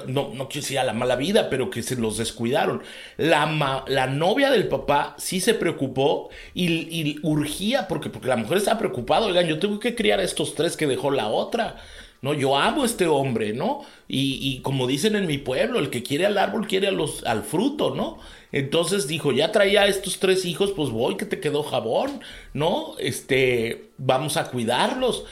no, 0.08 0.32
no 0.34 0.48
quiero 0.48 0.62
decir 0.62 0.80
a 0.80 0.84
la 0.84 0.94
mala 0.94 1.16
vida, 1.16 1.50
pero 1.50 1.70
que 1.70 1.84
se 1.84 1.96
los 1.96 2.18
descuidaron. 2.18 2.82
La, 3.18 3.84
la 3.88 4.08
novia 4.08 4.50
del 4.50 4.68
papá 4.68 5.16
sí 5.18 5.40
se 5.42 5.54
preocupó 5.54 6.30
y, 6.54 7.20
urgía, 7.24 7.88
porque, 7.88 8.10
porque 8.10 8.28
la 8.28 8.38
mujer 8.38 8.58
estaba 8.58 8.80
preocupada, 8.80 9.26
oigan, 9.26 9.48
yo 9.48 9.60
tengo 9.60 9.80
que 9.80 9.96
criar 9.96 10.20
a 10.20 10.24
estos 10.24 10.56
tres 10.56 10.78
que 10.78 10.88
dejó 10.88 11.12
la 11.12 11.28
otra. 11.28 11.78
¿No? 12.24 12.34
Yo 12.34 12.58
amo 12.58 12.84
a 12.84 12.86
este 12.86 13.06
hombre, 13.06 13.52
¿no? 13.54 13.82
Y, 14.08 14.62
como 14.62 14.88
dicen 14.88 15.16
en 15.16 15.28
mi 15.28 15.38
pueblo, 15.38 15.78
el 15.78 15.90
que 15.90 16.04
quiere 16.04 16.26
al 16.26 16.38
árbol 16.38 16.68
quiere 16.68 16.88
a 16.88 16.92
los, 16.92 17.24
al 17.26 17.44
fruto, 17.44 17.94
¿no? 17.94 18.18
Entonces 18.54 19.08
dijo, 19.08 19.34
ya 19.34 19.52
traía 19.52 19.88
estos 19.88 20.20
tres 20.20 20.46
hijos, 20.46 20.72
pues 20.72 20.90
voy 20.90 21.18
que 21.18 21.26
te 21.26 21.42
quedó 21.42 21.64
jabón, 21.64 22.22
¿no? 22.54 22.96
Este, 22.98 23.90
vamos 23.98 24.38
a 24.38 24.50
cuidarlos. 24.50 25.26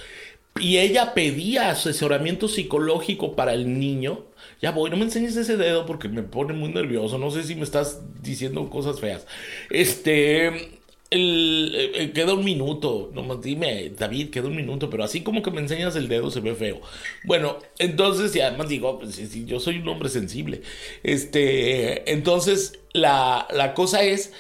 Y 0.60 0.79
ella 0.79 1.13
pedía 1.13 1.69
asesoramiento 1.69 2.50
psicológico 2.50 3.38
para 3.38 3.53
el 3.53 3.79
niño. 3.79 4.25
Ya 4.62 4.71
voy, 4.71 4.89
no 4.89 4.98
me 4.98 5.05
enseñes 5.05 5.38
ese 5.38 5.55
dedo 5.55 5.86
porque 5.86 6.10
me 6.10 6.24
pone 6.24 6.51
muy 6.51 6.74
nervioso. 6.74 7.17
No 7.17 7.31
sé 7.31 7.43
si 7.43 7.55
me 7.55 7.63
estás 7.63 8.01
diciendo 8.21 8.69
cosas 8.69 9.00
feas. 9.00 9.25
Este, 9.69 10.81
el, 11.12 11.74
eh, 11.75 11.91
eh, 12.03 12.12
queda 12.13 12.34
un 12.34 12.44
minuto. 12.44 13.12
No, 13.13 13.36
dime, 13.38 13.91
David, 13.91 14.32
queda 14.32 14.48
un 14.48 14.56
minuto, 14.56 14.89
pero 14.89 15.03
así 15.03 15.22
como 15.22 15.44
que 15.44 15.51
me 15.51 15.62
enseñas 15.62 15.96
el 15.96 16.08
dedo 16.08 16.32
se 16.32 16.39
ve 16.39 16.56
feo. 16.56 16.82
Bueno, 17.25 17.60
entonces, 17.77 18.36
y 18.36 18.41
además 18.41 18.70
digo, 18.70 18.98
pues, 19.00 19.18
yo 19.46 19.60
soy 19.60 19.77
un 19.80 19.89
hombre 19.89 20.10
sensible. 20.10 20.62
Este, 21.03 22.12
entonces, 22.12 22.80
la, 22.94 23.48
la 23.51 23.74
cosa 23.74 24.03
es 24.03 24.34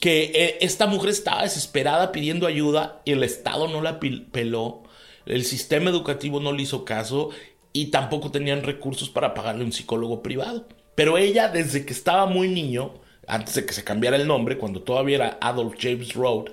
que 0.00 0.32
eh, 0.34 0.58
esta 0.60 0.86
mujer 0.86 1.10
estaba 1.10 1.42
desesperada 1.42 2.12
pidiendo 2.12 2.46
ayuda 2.46 3.02
y 3.04 3.12
el 3.12 3.22
Estado 3.22 3.68
no 3.68 3.82
la 3.82 4.00
peló, 4.00 4.82
el 5.26 5.44
sistema 5.44 5.90
educativo 5.90 6.40
no 6.40 6.52
le 6.52 6.62
hizo 6.62 6.84
caso 6.84 7.30
y 7.72 7.86
tampoco 7.86 8.30
tenían 8.30 8.62
recursos 8.62 9.10
para 9.10 9.34
pagarle 9.34 9.64
un 9.64 9.72
psicólogo 9.72 10.22
privado. 10.22 10.66
Pero 10.94 11.18
ella, 11.18 11.48
desde 11.48 11.84
que 11.84 11.92
estaba 11.92 12.26
muy 12.26 12.48
niño, 12.48 12.94
antes 13.28 13.54
de 13.54 13.66
que 13.66 13.72
se 13.72 13.84
cambiara 13.84 14.16
el 14.16 14.26
nombre, 14.26 14.58
cuando 14.58 14.82
todavía 14.82 15.16
era 15.16 15.38
Adolf 15.40 15.74
James 15.78 16.14
Road, 16.14 16.46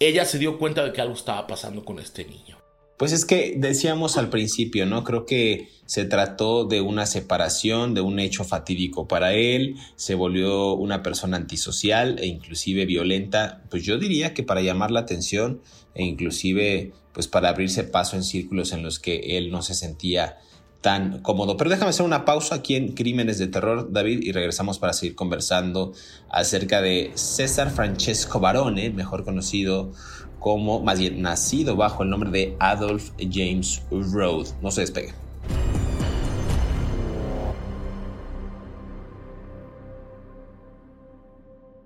ella 0.00 0.24
se 0.24 0.38
dio 0.38 0.58
cuenta 0.58 0.84
de 0.84 0.92
que 0.92 1.00
algo 1.00 1.14
estaba 1.14 1.46
pasando 1.46 1.84
con 1.84 1.98
este 1.98 2.24
niño. 2.24 2.58
Pues 2.98 3.12
es 3.12 3.24
que 3.24 3.54
decíamos 3.56 4.16
al 4.16 4.28
principio, 4.28 4.84
¿no? 4.84 5.04
Creo 5.04 5.24
que 5.24 5.68
se 5.86 6.04
trató 6.04 6.64
de 6.64 6.80
una 6.80 7.06
separación, 7.06 7.94
de 7.94 8.00
un 8.00 8.18
hecho 8.18 8.42
fatídico 8.42 9.06
para 9.06 9.34
él, 9.34 9.76
se 9.94 10.16
volvió 10.16 10.72
una 10.72 11.02
persona 11.02 11.36
antisocial 11.36 12.18
e 12.18 12.26
inclusive 12.26 12.86
violenta, 12.86 13.62
pues 13.70 13.84
yo 13.84 13.98
diría 13.98 14.34
que 14.34 14.42
para 14.42 14.62
llamar 14.62 14.90
la 14.90 15.00
atención 15.00 15.62
e 15.94 16.04
inclusive 16.04 16.92
pues 17.12 17.28
para 17.28 17.50
abrirse 17.50 17.84
paso 17.84 18.16
en 18.16 18.24
círculos 18.24 18.72
en 18.72 18.82
los 18.82 18.98
que 18.98 19.38
él 19.38 19.50
no 19.50 19.62
se 19.62 19.74
sentía 19.74 20.38
tan 20.80 21.20
cómodo. 21.22 21.56
Pero 21.56 21.70
déjame 21.70 21.90
hacer 21.90 22.06
una 22.06 22.24
pausa 22.24 22.56
aquí 22.56 22.76
en 22.76 22.92
Crímenes 22.94 23.38
de 23.38 23.48
Terror, 23.48 23.92
David, 23.92 24.20
y 24.22 24.32
regresamos 24.32 24.78
para 24.78 24.92
seguir 24.92 25.14
conversando 25.14 25.92
acerca 26.30 26.80
de 26.80 27.12
César 27.14 27.70
Francesco 27.70 28.40
Barone, 28.40 28.90
mejor 28.90 29.24
conocido 29.24 29.92
como, 30.38 30.80
más 30.80 30.98
bien 30.98 31.20
nacido 31.20 31.76
bajo 31.76 32.02
el 32.02 32.10
nombre 32.10 32.30
de 32.30 32.56
Adolf 32.60 33.10
James 33.18 33.82
Road. 33.90 34.46
No 34.62 34.70
se 34.70 34.82
despegue. 34.82 35.12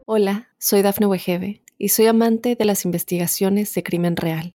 Hola, 0.05 0.49
soy 0.59 0.83
Dafne 0.83 1.07
Wegebe 1.07 1.63
y 1.79 1.89
soy 1.89 2.07
amante 2.07 2.55
de 2.55 2.65
las 2.67 2.85
investigaciones 2.85 3.73
de 3.73 3.83
crimen 3.83 4.17
real. 4.17 4.55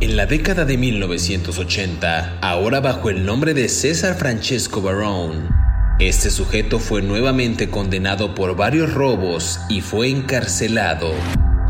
En 0.00 0.16
la 0.16 0.26
década 0.26 0.64
de 0.64 0.78
1980, 0.78 2.38
ahora 2.40 2.78
bajo 2.78 3.10
el 3.10 3.26
nombre 3.26 3.52
de 3.52 3.68
César 3.68 4.14
Francesco 4.14 4.80
Barone, 4.80 5.48
este 5.98 6.30
sujeto 6.30 6.78
fue 6.78 7.02
nuevamente 7.02 7.68
condenado 7.68 8.32
por 8.32 8.54
varios 8.54 8.94
robos 8.94 9.58
y 9.68 9.80
fue 9.80 10.08
encarcelado. 10.08 11.10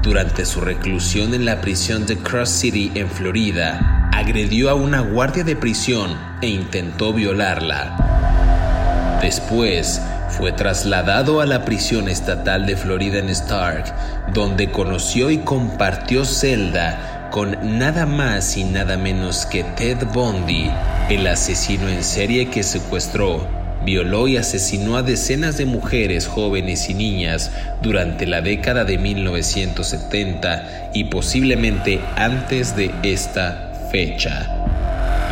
Durante 0.02 0.44
su 0.44 0.61
reclusión 0.61 1.32
en 1.32 1.47
la 1.47 1.62
prisión 1.62 2.04
de 2.04 2.18
Cross 2.18 2.50
City 2.50 2.92
en 2.97 3.08
Florida, 3.08 4.11
agredió 4.12 4.68
a 4.68 4.75
una 4.75 5.00
guardia 5.00 5.42
de 5.42 5.56
prisión 5.56 6.14
e 6.42 6.49
intentó 6.49 7.14
violarla. 7.14 9.18
Después, 9.23 10.02
fue 10.28 10.52
trasladado 10.52 11.40
a 11.40 11.47
la 11.47 11.64
prisión 11.64 12.11
estatal 12.11 12.66
de 12.66 12.76
Florida 12.76 13.20
en 13.20 13.30
Stark, 13.30 13.87
donde 14.35 14.70
conoció 14.70 15.30
y 15.30 15.38
compartió 15.38 16.26
celda 16.26 17.17
con 17.30 17.78
nada 17.78 18.06
más 18.06 18.56
y 18.56 18.64
nada 18.64 18.97
menos 18.97 19.47
que 19.47 19.62
Ted 19.64 19.99
Bundy, 20.12 20.70
el 21.11 21.26
asesino 21.26 21.88
en 21.88 22.02
serie 22.02 22.49
que 22.49 22.62
secuestró, 22.62 23.47
violó 23.85 24.28
y 24.28 24.37
asesinó 24.37 24.97
a 24.97 25.02
decenas 25.02 25.56
de 25.56 25.66
mujeres 25.66 26.26
jóvenes 26.26 26.88
y 26.90 26.94
niñas 26.94 27.50
durante 27.82 28.26
la 28.26 28.40
década 28.40 28.85
de 28.85 28.99
1970 28.99 30.90
y 30.94 31.04
posiblemente 31.04 32.00
antes 32.16 32.75
de 32.76 32.90
esta 33.02 33.88
fecha. 33.90 34.54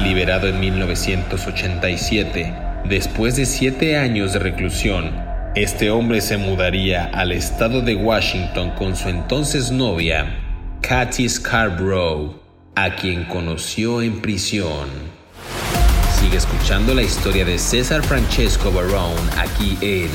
Liberado 0.03 0.49
en 0.49 0.61
1987, 0.61 2.53
después 2.89 3.37
de 3.37 3.47
siete 3.47 3.97
años 3.97 4.35
de 4.35 4.39
reclusión, 4.39 5.11
este 5.55 5.91
hombre 5.91 6.21
se 6.21 6.37
mudaría 6.37 7.07
al 7.07 7.33
estado 7.33 7.81
de 7.81 7.95
Washington 7.95 8.73
con 8.73 8.95
su 8.95 9.09
entonces 9.09 9.73
novia, 9.73 10.46
Katy 10.89 11.29
Scarborough, 11.29 12.37
a 12.77 12.95
quien 12.95 13.25
conoció 13.25 14.03
en 14.03 14.23
prisión. 14.23 14.89
Sigue 16.21 16.37
escuchando 16.37 16.95
la 16.95 17.03
historia 17.03 17.45
de 17.45 17.59
César 17.59 18.05
Francesco 18.05 18.71
Barone 18.71 19.21
aquí 19.37 19.77
en 19.81 20.09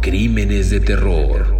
Crímenes 0.00 0.70
de 0.70 0.80
Terror. 0.80 1.54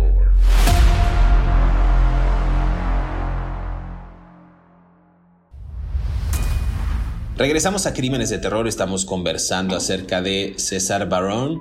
Regresamos 7.36 7.84
a 7.84 7.92
Crímenes 7.92 8.30
de 8.30 8.38
Terror, 8.38 8.66
estamos 8.66 9.04
conversando 9.04 9.76
acerca 9.76 10.22
de 10.22 10.54
César 10.56 11.10
Barone. 11.10 11.60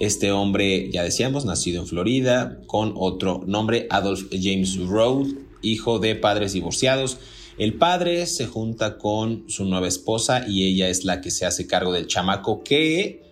Este 0.00 0.32
hombre, 0.32 0.90
ya 0.90 1.02
decíamos, 1.02 1.44
nacido 1.44 1.82
en 1.82 1.86
Florida, 1.86 2.60
con 2.66 2.94
otro 2.96 3.42
nombre, 3.46 3.86
Adolf 3.90 4.24
James 4.30 4.76
Road, 4.78 5.28
hijo 5.62 5.98
de 5.98 6.16
padres 6.16 6.52
divorciados. 6.52 7.18
El 7.58 7.74
padre 7.74 8.26
se 8.26 8.46
junta 8.46 8.98
con 8.98 9.44
su 9.48 9.64
nueva 9.64 9.88
esposa 9.88 10.46
y 10.48 10.64
ella 10.64 10.88
es 10.88 11.04
la 11.04 11.20
que 11.20 11.30
se 11.30 11.46
hace 11.46 11.66
cargo 11.66 11.92
del 11.92 12.06
chamaco 12.06 12.62
que, 12.62 13.22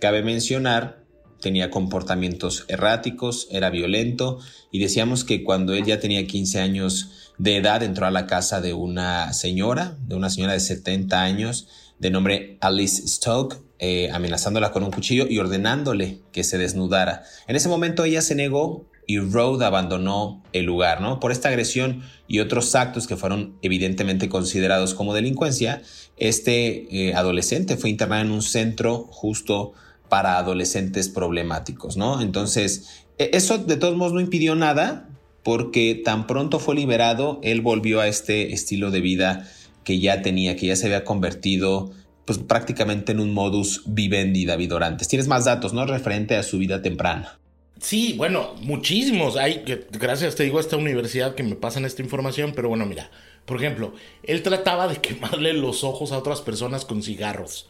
cabe 0.00 0.22
mencionar, 0.22 1.04
tenía 1.40 1.70
comportamientos 1.70 2.64
erráticos, 2.68 3.46
era 3.50 3.70
violento 3.70 4.38
y 4.72 4.78
decíamos 4.78 5.24
que 5.24 5.44
cuando 5.44 5.74
él 5.74 5.84
ya 5.84 6.00
tenía 6.00 6.26
15 6.26 6.60
años 6.60 7.32
de 7.38 7.56
edad 7.56 7.82
entró 7.82 8.06
a 8.06 8.10
la 8.10 8.26
casa 8.26 8.60
de 8.60 8.72
una 8.72 9.32
señora, 9.32 9.96
de 10.06 10.14
una 10.14 10.30
señora 10.30 10.54
de 10.54 10.60
70 10.60 11.22
años 11.22 11.68
de 11.98 12.10
nombre 12.10 12.58
Alice 12.60 13.06
Stoke, 13.06 13.58
eh, 13.78 14.10
amenazándola 14.10 14.72
con 14.72 14.84
un 14.84 14.90
cuchillo 14.90 15.26
y 15.28 15.38
ordenándole 15.38 16.20
que 16.32 16.44
se 16.44 16.58
desnudara. 16.58 17.24
En 17.46 17.56
ese 17.56 17.68
momento 17.68 18.04
ella 18.04 18.22
se 18.22 18.34
negó 18.34 18.86
y 19.06 19.18
Rode 19.18 19.64
abandonó 19.64 20.42
el 20.52 20.64
lugar, 20.64 21.00
¿no? 21.00 21.20
Por 21.20 21.30
esta 21.30 21.48
agresión 21.48 22.02
y 22.26 22.40
otros 22.40 22.74
actos 22.74 23.06
que 23.06 23.16
fueron 23.16 23.56
evidentemente 23.62 24.28
considerados 24.28 24.94
como 24.94 25.14
delincuencia, 25.14 25.82
este 26.16 26.88
eh, 26.90 27.14
adolescente 27.14 27.76
fue 27.76 27.90
internado 27.90 28.22
en 28.22 28.30
un 28.32 28.42
centro 28.42 29.06
justo 29.10 29.74
para 30.08 30.38
adolescentes 30.38 31.08
problemáticos, 31.08 31.96
¿no? 31.96 32.20
Entonces, 32.20 33.04
e, 33.18 33.30
eso 33.32 33.58
de 33.58 33.76
todos 33.76 33.96
modos 33.96 34.12
no 34.12 34.20
impidió 34.20 34.54
nada 34.56 35.08
porque 35.42 36.00
tan 36.04 36.26
pronto 36.26 36.58
fue 36.58 36.74
liberado, 36.74 37.38
él 37.42 37.60
volvió 37.60 38.00
a 38.00 38.08
este 38.08 38.52
estilo 38.52 38.90
de 38.90 39.00
vida 39.00 39.48
que 39.84 40.00
ya 40.00 40.20
tenía, 40.20 40.56
que 40.56 40.66
ya 40.66 40.74
se 40.74 40.86
había 40.86 41.04
convertido 41.04 41.92
pues 42.26 42.38
prácticamente 42.38 43.12
en 43.12 43.20
un 43.20 43.32
modus 43.32 43.82
vivendi 43.86 44.44
David 44.44 44.74
Orantes. 44.74 45.08
Tienes 45.08 45.28
más 45.28 45.46
datos, 45.46 45.72
¿no? 45.72 45.86
Referente 45.86 46.36
a 46.36 46.42
su 46.42 46.58
vida 46.58 46.82
temprana. 46.82 47.38
Sí, 47.80 48.14
bueno, 48.18 48.54
muchísimos. 48.62 49.36
Hay, 49.36 49.64
gracias, 49.90 50.34
te 50.34 50.42
digo, 50.42 50.58
a 50.58 50.60
esta 50.60 50.76
universidad 50.76 51.34
que 51.34 51.42
me 51.42 51.54
pasan 51.54 51.84
esta 51.84 52.02
información, 52.02 52.52
pero 52.54 52.68
bueno, 52.68 52.84
mira, 52.84 53.10
por 53.44 53.56
ejemplo, 53.56 53.94
él 54.24 54.42
trataba 54.42 54.88
de 54.88 54.96
quemarle 55.00 55.54
los 55.54 55.84
ojos 55.84 56.12
a 56.12 56.18
otras 56.18 56.42
personas 56.42 56.84
con 56.84 57.02
cigarros 57.02 57.68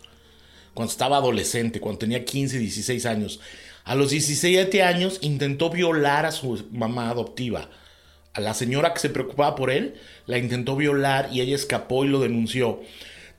cuando 0.77 0.93
estaba 0.93 1.17
adolescente, 1.17 1.81
cuando 1.81 2.01
tenía 2.01 2.25
15, 2.25 2.59
16 2.59 3.07
años. 3.07 3.41
A 3.85 3.95
los 3.95 4.11
17 4.11 4.83
años 4.83 5.19
intentó 5.23 5.71
violar 5.71 6.27
a 6.27 6.33
su 6.33 6.67
mamá 6.71 7.09
adoptiva. 7.09 7.71
A 8.35 8.41
la 8.43 8.53
señora 8.53 8.93
que 8.93 9.01
se 9.01 9.09
preocupaba 9.09 9.55
por 9.55 9.71
él, 9.71 9.95
la 10.27 10.37
intentó 10.37 10.77
violar 10.77 11.31
y 11.33 11.41
ella 11.41 11.55
escapó 11.55 12.05
y 12.05 12.09
lo 12.09 12.21
denunció. 12.21 12.83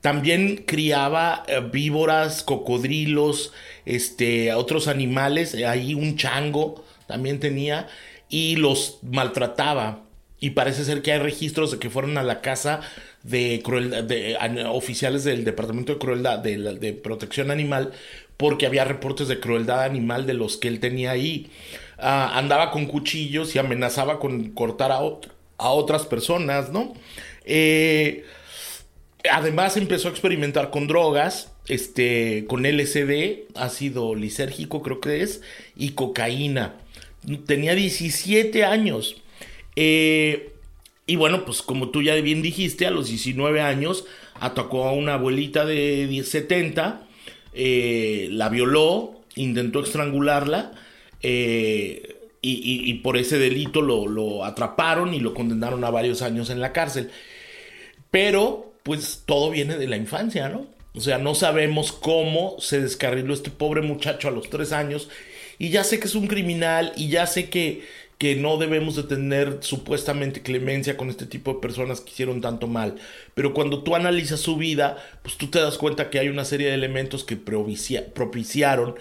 También 0.00 0.64
criaba 0.66 1.42
eh, 1.48 1.60
víboras, 1.72 2.42
cocodrilos, 2.42 3.52
este, 3.84 4.52
otros 4.54 4.86
animales, 4.88 5.54
ahí 5.54 5.94
un 5.94 6.16
chango 6.16 6.84
también 7.06 7.40
tenía 7.40 7.88
y 8.28 8.56
los 8.56 8.98
maltrataba. 9.02 10.04
Y 10.40 10.50
parece 10.50 10.84
ser 10.84 11.02
que 11.02 11.12
hay 11.12 11.18
registros 11.18 11.72
de 11.72 11.78
que 11.78 11.90
fueron 11.90 12.16
a 12.16 12.22
la 12.22 12.40
casa 12.40 12.80
de 13.24 13.60
crueldad, 13.64 14.06
oficiales 14.70 15.24
del 15.24 15.44
Departamento 15.44 15.94
de 15.94 15.98
Crueldad, 15.98 16.38
de, 16.38 17.00
Protección 17.02 17.50
Animal, 17.50 17.92
porque 18.36 18.66
había 18.66 18.84
reportes 18.84 19.26
de 19.26 19.40
crueldad 19.40 19.82
animal 19.82 20.26
de 20.26 20.34
los 20.34 20.56
que 20.56 20.68
él 20.68 20.78
tenía 20.78 21.10
ahí. 21.10 21.50
Ah, 21.98 22.38
andaba 22.38 22.70
con 22.70 22.86
cuchillos 22.86 23.56
y 23.56 23.58
amenazaba 23.58 24.20
con 24.20 24.50
cortar 24.50 24.92
a, 24.92 24.98
a 24.98 25.70
otras 25.70 26.06
personas, 26.06 26.70
¿no? 26.70 26.94
Eh, 27.44 28.24
además 29.32 29.76
empezó 29.76 30.08
a 30.08 30.10
experimentar 30.10 30.70
con 30.70 30.86
drogas, 30.86 31.52
este, 31.66 32.44
con 32.48 32.64
LSD, 32.64 33.46
ácido 33.54 34.14
lisérgico 34.14 34.82
creo 34.82 35.00
que 35.00 35.22
es, 35.22 35.42
y 35.76 35.90
cocaína. 35.90 36.76
Tenía 37.46 37.74
17 37.74 38.64
años. 38.64 39.16
Eh, 39.76 40.52
y 41.06 41.16
bueno, 41.16 41.44
pues 41.44 41.62
como 41.62 41.90
tú 41.90 42.02
ya 42.02 42.14
bien 42.16 42.42
dijiste, 42.42 42.86
a 42.86 42.90
los 42.90 43.08
19 43.08 43.60
años 43.60 44.04
atacó 44.34 44.84
a 44.84 44.92
una 44.92 45.14
abuelita 45.14 45.64
de 45.64 46.22
70, 46.24 47.06
eh, 47.54 48.28
la 48.30 48.48
violó, 48.48 49.22
intentó 49.34 49.82
estrangularla 49.82 50.72
eh, 51.22 52.14
y, 52.40 52.94
por 52.94 53.16
ese 53.16 53.38
delito 53.38 53.82
lo, 53.82 54.06
lo 54.06 54.44
atraparon 54.44 55.12
y 55.12 55.20
lo 55.20 55.34
condenaron 55.34 55.84
a 55.84 55.90
varios 55.90 56.22
años 56.22 56.50
en 56.50 56.60
la 56.60 56.72
cárcel. 56.72 57.10
Pero, 58.10 58.72
pues 58.88 59.24
todo 59.26 59.50
viene 59.50 59.76
de 59.76 59.86
la 59.86 59.98
infancia, 59.98 60.48
¿no? 60.48 60.66
O 60.94 61.00
sea, 61.00 61.18
no 61.18 61.34
sabemos 61.34 61.92
cómo 61.92 62.56
se 62.58 62.80
descarriló 62.80 63.34
este 63.34 63.50
pobre 63.50 63.82
muchacho 63.82 64.28
a 64.28 64.30
los 64.30 64.48
tres 64.48 64.72
años. 64.72 65.10
Y 65.58 65.68
ya 65.68 65.84
sé 65.84 66.00
que 66.00 66.06
es 66.06 66.14
un 66.14 66.26
criminal 66.26 66.94
y 66.96 67.10
ya 67.10 67.26
sé 67.26 67.50
que, 67.50 67.84
que 68.16 68.34
no 68.34 68.56
debemos 68.56 68.96
de 68.96 69.02
tener 69.02 69.58
supuestamente 69.60 70.40
clemencia 70.40 70.96
con 70.96 71.10
este 71.10 71.26
tipo 71.26 71.52
de 71.52 71.60
personas 71.60 72.00
que 72.00 72.12
hicieron 72.12 72.40
tanto 72.40 72.66
mal. 72.66 72.94
Pero 73.34 73.52
cuando 73.52 73.82
tú 73.82 73.94
analizas 73.94 74.40
su 74.40 74.56
vida, 74.56 74.96
pues 75.20 75.36
tú 75.36 75.48
te 75.48 75.60
das 75.60 75.76
cuenta 75.76 76.08
que 76.08 76.18
hay 76.18 76.30
una 76.30 76.46
serie 76.46 76.68
de 76.68 76.74
elementos 76.74 77.24
que 77.24 77.36
propiciaron 77.36 78.94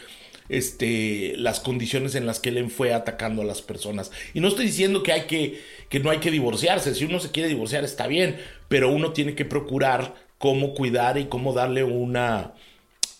este, 0.50 1.34
las 1.38 1.60
condiciones 1.60 2.16
en 2.16 2.26
las 2.26 2.40
que 2.40 2.50
él 2.50 2.70
fue 2.70 2.94
atacando 2.94 3.42
a 3.42 3.46
las 3.46 3.62
personas. 3.62 4.12
Y 4.34 4.40
no 4.40 4.48
estoy 4.48 4.66
diciendo 4.66 5.04
que, 5.04 5.12
hay 5.12 5.22
que, 5.22 5.62
que 5.90 6.00
no 6.00 6.10
hay 6.10 6.20
que 6.20 6.32
divorciarse. 6.32 6.96
Si 6.96 7.06
uno 7.06 7.20
se 7.20 7.32
quiere 7.32 7.50
divorciar 7.50 7.84
está 7.84 8.08
bien, 8.08 8.38
pero 8.68 8.92
uno 8.92 9.14
tiene 9.14 9.36
que 9.36 9.46
procurar 9.46 10.16
cómo 10.38 10.74
cuidar 10.74 11.18
y 11.18 11.26
cómo 11.26 11.54
darle 11.54 11.84
una, 11.84 12.54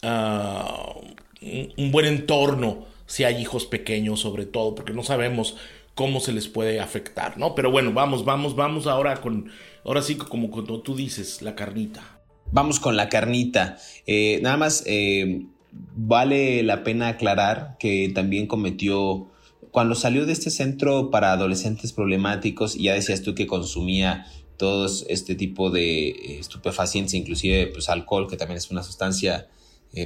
ah, 0.04 0.96
un 1.42 1.92
buen 1.92 2.06
entorno 2.06 2.86
si 3.06 3.24
hay 3.24 3.42
hijos 3.42 3.66
pequeños 3.66 4.20
sobre 4.20 4.46
todo, 4.46 4.76
porque 4.76 4.94
no 4.94 5.04
sabemos 5.04 5.56
cómo 5.96 6.20
se 6.20 6.32
les 6.32 6.48
puede 6.48 6.80
afectar, 6.80 7.38
¿no? 7.38 7.56
Pero 7.56 7.72
bueno, 7.72 7.92
vamos, 7.92 8.24
vamos, 8.24 8.56
vamos 8.56 8.86
ahora 8.86 9.20
con, 9.20 9.50
ahora 9.84 10.02
sí, 10.04 10.16
como 10.16 10.52
cuando 10.52 10.82
tú 10.82 10.96
dices, 10.96 11.42
la 11.42 11.56
carnita. 11.56 12.20
Vamos 12.52 12.80
con 12.80 12.96
la 12.96 13.10
carnita. 13.10 13.78
Eh, 14.06 14.40
nada 14.44 14.58
más 14.58 14.84
eh, 14.86 15.48
vale 15.72 16.64
la 16.64 16.84
pena 16.84 17.10
aclarar 17.10 17.78
que 17.80 18.12
también 18.14 18.48
cometió, 18.48 19.30
cuando 19.72 19.96
salió 19.96 20.26
de 20.26 20.34
este 20.34 20.50
centro 20.50 21.12
para 21.12 21.32
adolescentes 21.32 21.94
problemáticos, 21.94 22.76
ya 22.76 22.94
decías 22.94 23.22
tú 23.22 23.36
que 23.36 23.48
consumía 23.48 24.26
todos 24.58 25.06
este 25.08 25.36
tipo 25.36 25.70
de 25.70 26.10
eh, 26.10 26.40
estupefacientes, 26.40 27.14
inclusive 27.14 27.68
pues 27.68 27.90
alcohol, 27.90 28.28
que 28.28 28.38
también 28.38 28.58
es 28.58 28.72
una 28.72 28.84
sustancia 28.84 29.48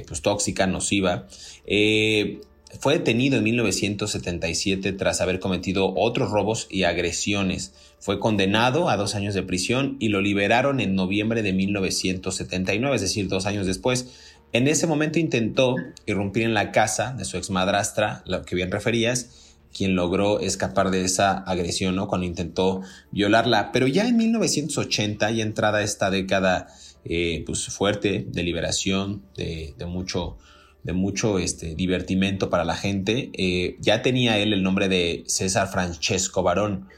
pues 0.06 0.22
tóxica, 0.22 0.66
nociva. 0.66 1.26
Fue 2.80 2.94
detenido 2.94 3.36
en 3.36 3.44
1977 3.44 4.92
tras 4.92 5.20
haber 5.20 5.40
cometido 5.40 5.92
otros 5.94 6.30
robos 6.30 6.66
y 6.70 6.84
agresiones. 6.84 7.74
Fue 7.98 8.18
condenado 8.18 8.88
a 8.88 8.96
dos 8.96 9.14
años 9.14 9.34
de 9.34 9.42
prisión 9.42 9.96
y 10.00 10.08
lo 10.08 10.20
liberaron 10.20 10.80
en 10.80 10.94
noviembre 10.94 11.42
de 11.42 11.52
1979, 11.52 12.96
es 12.96 13.02
decir, 13.02 13.28
dos 13.28 13.44
años 13.44 13.66
después. 13.66 14.31
En 14.52 14.68
ese 14.68 14.86
momento 14.86 15.18
intentó 15.18 15.76
irrumpir 16.06 16.42
en 16.42 16.54
la 16.54 16.72
casa 16.72 17.14
de 17.16 17.24
su 17.24 17.36
exmadrastra, 17.36 18.22
lo 18.26 18.42
que 18.42 18.54
bien 18.54 18.70
referías, 18.70 19.56
quien 19.74 19.96
logró 19.96 20.40
escapar 20.40 20.90
de 20.90 21.04
esa 21.04 21.38
agresión, 21.38 21.96
¿no? 21.96 22.06
Cuando 22.06 22.26
intentó 22.26 22.82
violarla. 23.10 23.72
Pero 23.72 23.86
ya 23.86 24.06
en 24.06 24.16
1980, 24.16 25.30
y 25.30 25.40
entrada 25.40 25.82
esta 25.82 26.10
década 26.10 26.68
eh, 27.04 27.42
pues 27.46 27.66
fuerte 27.68 28.26
de 28.28 28.42
liberación, 28.42 29.22
de, 29.36 29.74
de 29.78 29.86
mucho 29.86 30.36
de 30.82 30.92
mucho 30.92 31.38
este, 31.38 31.74
divertimento 31.74 32.50
para 32.50 32.64
la 32.64 32.74
gente, 32.74 33.30
eh, 33.34 33.76
ya 33.80 34.02
tenía 34.02 34.38
él 34.38 34.52
el 34.52 34.62
nombre 34.62 34.88
de 34.88 35.24
César 35.26 35.68
Francesco 35.68 36.42
Barón. 36.42 36.88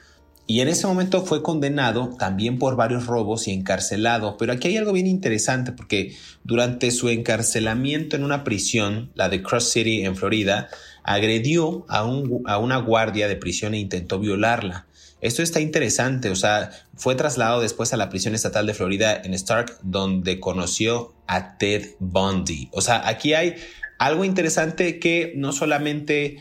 Y 0.46 0.60
en 0.60 0.68
ese 0.68 0.86
momento 0.86 1.24
fue 1.24 1.42
condenado 1.42 2.10
también 2.18 2.58
por 2.58 2.76
varios 2.76 3.06
robos 3.06 3.48
y 3.48 3.52
encarcelado. 3.52 4.36
Pero 4.36 4.52
aquí 4.52 4.68
hay 4.68 4.76
algo 4.76 4.92
bien 4.92 5.06
interesante 5.06 5.72
porque 5.72 6.14
durante 6.42 6.90
su 6.90 7.08
encarcelamiento 7.08 8.16
en 8.16 8.24
una 8.24 8.44
prisión, 8.44 9.10
la 9.14 9.30
de 9.30 9.42
Cross 9.42 9.70
City 9.70 10.04
en 10.04 10.16
Florida, 10.16 10.68
agredió 11.02 11.86
a, 11.88 12.04
un, 12.04 12.42
a 12.46 12.58
una 12.58 12.76
guardia 12.76 13.26
de 13.26 13.36
prisión 13.36 13.72
e 13.72 13.78
intentó 13.78 14.18
violarla. 14.18 14.86
Esto 15.22 15.42
está 15.42 15.60
interesante, 15.60 16.28
o 16.28 16.36
sea, 16.36 16.70
fue 16.96 17.14
trasladado 17.14 17.62
después 17.62 17.94
a 17.94 17.96
la 17.96 18.10
prisión 18.10 18.34
estatal 18.34 18.66
de 18.66 18.74
Florida 18.74 19.22
en 19.24 19.32
Stark, 19.32 19.78
donde 19.82 20.38
conoció 20.38 21.14
a 21.26 21.56
Ted 21.56 21.92
Bundy. 21.98 22.68
O 22.72 22.82
sea, 22.82 23.08
aquí 23.08 23.32
hay 23.32 23.54
algo 23.98 24.26
interesante 24.26 24.98
que 24.98 25.32
no 25.34 25.52
solamente 25.52 26.36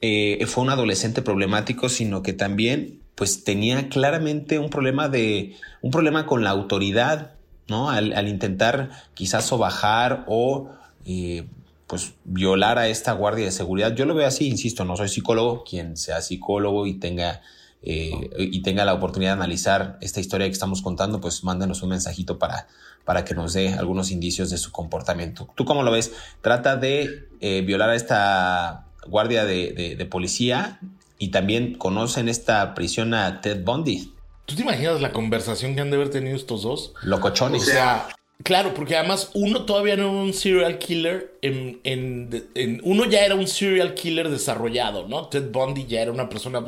eh, 0.00 0.42
fue 0.46 0.64
un 0.64 0.70
adolescente 0.70 1.20
problemático, 1.20 1.90
sino 1.90 2.22
que 2.22 2.32
también 2.32 3.01
pues 3.22 3.44
tenía 3.44 3.88
claramente 3.88 4.58
un 4.58 4.68
problema 4.68 5.08
de 5.08 5.54
un 5.80 5.92
problema 5.92 6.26
con 6.26 6.42
la 6.42 6.50
autoridad, 6.50 7.34
¿no? 7.68 7.88
Al, 7.88 8.26
intentar 8.26 8.90
quizás 9.14 9.46
sobajar 9.46 10.24
o 10.26 10.70
eh, 11.06 11.46
pues 11.86 12.14
violar 12.24 12.78
a 12.78 12.88
esta 12.88 13.12
guardia 13.12 13.44
de 13.44 13.52
seguridad. 13.52 13.94
Yo 13.94 14.06
lo 14.06 14.16
veo 14.16 14.26
así, 14.26 14.48
insisto, 14.48 14.84
no 14.84 14.96
soy 14.96 15.08
psicólogo, 15.08 15.62
quien 15.62 15.96
sea 15.96 16.20
psicólogo 16.20 16.84
y 16.84 16.94
tenga, 16.94 17.42
eh, 17.84 18.10
y 18.38 18.60
tenga 18.62 18.84
la 18.84 18.92
oportunidad 18.92 19.36
de 19.36 19.44
analizar 19.44 19.98
esta 20.00 20.18
historia 20.18 20.48
que 20.48 20.54
estamos 20.54 20.82
contando, 20.82 21.20
pues 21.20 21.44
mándenos 21.44 21.80
un 21.84 21.90
mensajito 21.90 22.40
para, 22.40 22.66
para 23.04 23.24
que 23.24 23.36
nos 23.36 23.52
dé 23.52 23.72
algunos 23.74 24.10
indicios 24.10 24.50
de 24.50 24.58
su 24.58 24.72
comportamiento. 24.72 25.48
¿Tú 25.54 25.64
cómo 25.64 25.84
lo 25.84 25.92
ves? 25.92 26.10
Trata 26.40 26.74
de 26.74 27.28
eh, 27.38 27.60
violar 27.60 27.90
a 27.90 27.94
esta 27.94 28.86
guardia 29.06 29.44
de, 29.44 29.94
de, 29.96 30.06
policía 30.06 30.80
y 31.22 31.28
también 31.28 31.74
conocen 31.74 32.28
esta 32.28 32.74
prisión 32.74 33.14
a 33.14 33.40
Ted 33.40 33.62
Bundy. 33.62 34.12
¿Tú 34.44 34.56
te 34.56 34.62
imaginas 34.62 35.00
la 35.00 35.12
conversación 35.12 35.76
que 35.76 35.80
han 35.80 35.88
de 35.88 35.94
haber 35.94 36.10
tenido 36.10 36.34
estos 36.34 36.62
dos? 36.62 36.94
Locochones. 37.02 37.62
O 37.62 37.66
sea, 37.66 38.08
Claro, 38.42 38.74
porque 38.74 38.96
además 38.96 39.30
uno 39.34 39.64
todavía 39.64 39.94
no 39.96 40.02
era 40.02 40.10
un 40.10 40.32
serial 40.32 40.78
killer. 40.78 41.38
En, 41.42 41.80
uno 42.82 43.04
ya 43.04 43.24
era 43.24 43.36
un 43.36 43.46
serial 43.46 43.94
killer 43.94 44.30
desarrollado, 44.30 45.06
¿no? 45.06 45.28
Ted 45.28 45.52
Bundy 45.52 45.86
ya 45.86 46.02
era 46.02 46.10
una 46.10 46.28
persona 46.28 46.60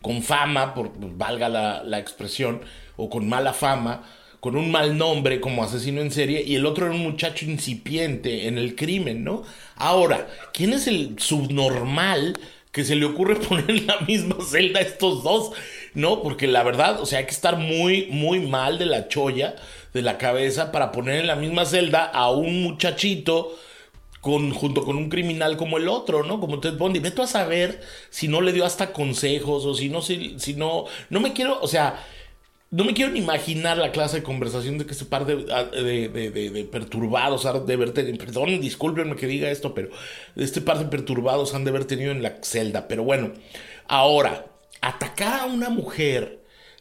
con 0.00 0.22
fama, 0.22 0.74
por 0.74 0.92
valga 1.16 1.48
la, 1.48 1.82
la, 1.82 1.98
expresión, 1.98 2.60
o 2.94 3.10
con 3.10 3.28
mala 3.28 3.52
fama, 3.52 4.04
con 4.38 4.56
un 4.56 4.70
mal 4.70 4.96
nombre 4.96 5.40
como 5.40 5.64
asesino 5.64 6.00
en 6.02 6.12
serie, 6.12 6.44
y 6.46 6.54
el 6.54 6.66
otro 6.66 6.86
era 6.86 6.94
un 6.94 7.02
muchacho 7.02 7.46
incipiente 7.46 8.46
en 8.46 8.58
el 8.58 8.76
crimen, 8.76 9.24
¿no? 9.24 9.42
Ahora, 9.74 10.28
¿quién 10.52 10.72
es 10.72 10.86
el 10.86 11.18
subnormal 11.18 12.38
que 12.72 12.84
se 12.84 12.96
le 12.96 13.04
ocurre 13.04 13.36
poner 13.48 13.70
en 13.70 13.86
la 13.86 14.00
misma 14.00 14.36
celda 14.44 14.80
a 14.80 14.82
estos 14.82 15.22
dos? 15.22 15.52
No, 15.94 16.22
porque 16.22 16.46
la 16.46 16.62
verdad, 16.62 17.00
o 17.00 17.06
sea, 17.06 17.20
hay 17.20 17.26
que 17.26 17.32
estar 17.32 17.58
muy, 17.58 18.06
muy 18.10 18.40
mal 18.40 18.78
de 18.78 18.86
la 18.86 19.08
cholla 19.08 19.54
de 19.92 20.02
la 20.02 20.18
cabeza 20.18 20.72
para 20.72 20.90
poner 20.90 21.20
en 21.20 21.26
la 21.26 21.36
misma 21.36 21.66
celda 21.66 22.04
a 22.06 22.30
un 22.30 22.62
muchachito 22.62 23.54
con, 24.22 24.52
junto 24.52 24.84
con 24.84 24.96
un 24.96 25.10
criminal 25.10 25.56
como 25.56 25.76
el 25.76 25.88
otro, 25.88 26.22
¿no? 26.22 26.40
Como 26.40 26.60
Ted 26.60 26.78
Bundy. 26.78 27.00
Vete 27.00 27.22
a 27.22 27.26
saber 27.26 27.80
si 28.08 28.28
no 28.28 28.40
le 28.40 28.52
dio 28.52 28.64
hasta 28.64 28.92
consejos 28.92 29.66
o 29.66 29.74
si 29.74 29.88
no, 29.88 30.00
si, 30.00 30.36
si 30.38 30.54
no, 30.54 30.86
no 31.10 31.20
me 31.20 31.32
quiero, 31.34 31.60
o 31.60 31.68
sea, 31.68 32.02
no 32.72 32.84
me 32.84 32.94
quiero 32.94 33.12
ni 33.12 33.18
imaginar 33.18 33.76
la 33.76 33.92
clase 33.92 34.16
de 34.16 34.22
conversación 34.22 34.78
de 34.78 34.86
que 34.86 34.92
este 34.92 35.04
par 35.04 35.26
de, 35.26 35.36
de, 35.36 36.08
de, 36.08 36.50
de 36.50 36.64
perturbados 36.64 37.44
han 37.44 37.66
de 37.66 37.74
haber 37.74 37.92
tenido, 37.92 38.16
perdón, 38.16 38.62
discúlpenme 38.62 39.14
que 39.14 39.26
diga 39.26 39.50
esto, 39.50 39.74
pero 39.74 39.90
este 40.36 40.62
par 40.62 40.78
de 40.78 40.86
perturbados 40.86 41.54
han 41.54 41.64
de 41.64 41.70
haber 41.70 41.84
tenido 41.84 42.12
en 42.12 42.22
la 42.22 42.38
celda. 42.40 42.88
Pero 42.88 43.04
bueno, 43.04 43.32
ahora, 43.88 44.46
atacar 44.80 45.40
a 45.40 45.44
una 45.44 45.68
mujer 45.68 46.40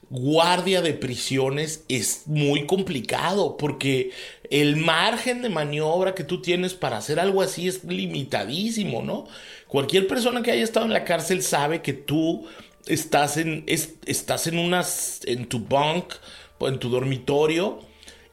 guardia 0.10 0.82
de 0.82 0.94
prisiones 0.94 1.84
es 1.90 2.24
muy 2.26 2.66
complicado 2.66 3.58
porque 3.58 4.12
el 4.50 4.78
margen 4.78 5.42
de 5.42 5.50
maniobra 5.50 6.16
que 6.16 6.24
tú 6.24 6.42
tienes 6.42 6.74
para 6.74 6.98
hacer 6.98 7.20
algo 7.20 7.42
así 7.42 7.68
es 7.68 7.84
limitadísimo, 7.84 9.02
¿no? 9.02 9.28
Cualquier 9.68 10.08
persona 10.08 10.42
que 10.42 10.52
haya 10.52 10.64
estado 10.64 10.86
en 10.86 10.94
la 10.94 11.04
cárcel 11.04 11.44
sabe 11.44 11.82
que 11.82 11.94
tú 11.94 12.48
estás 12.88 13.38
en, 13.38 13.64
estás 13.68 14.48
en 14.48 14.58
unas, 14.58 15.22
en 15.26 15.48
tu 15.48 15.60
bunk, 15.60 16.14
en 16.62 16.80
tu 16.80 16.90
dormitorio, 16.90 17.80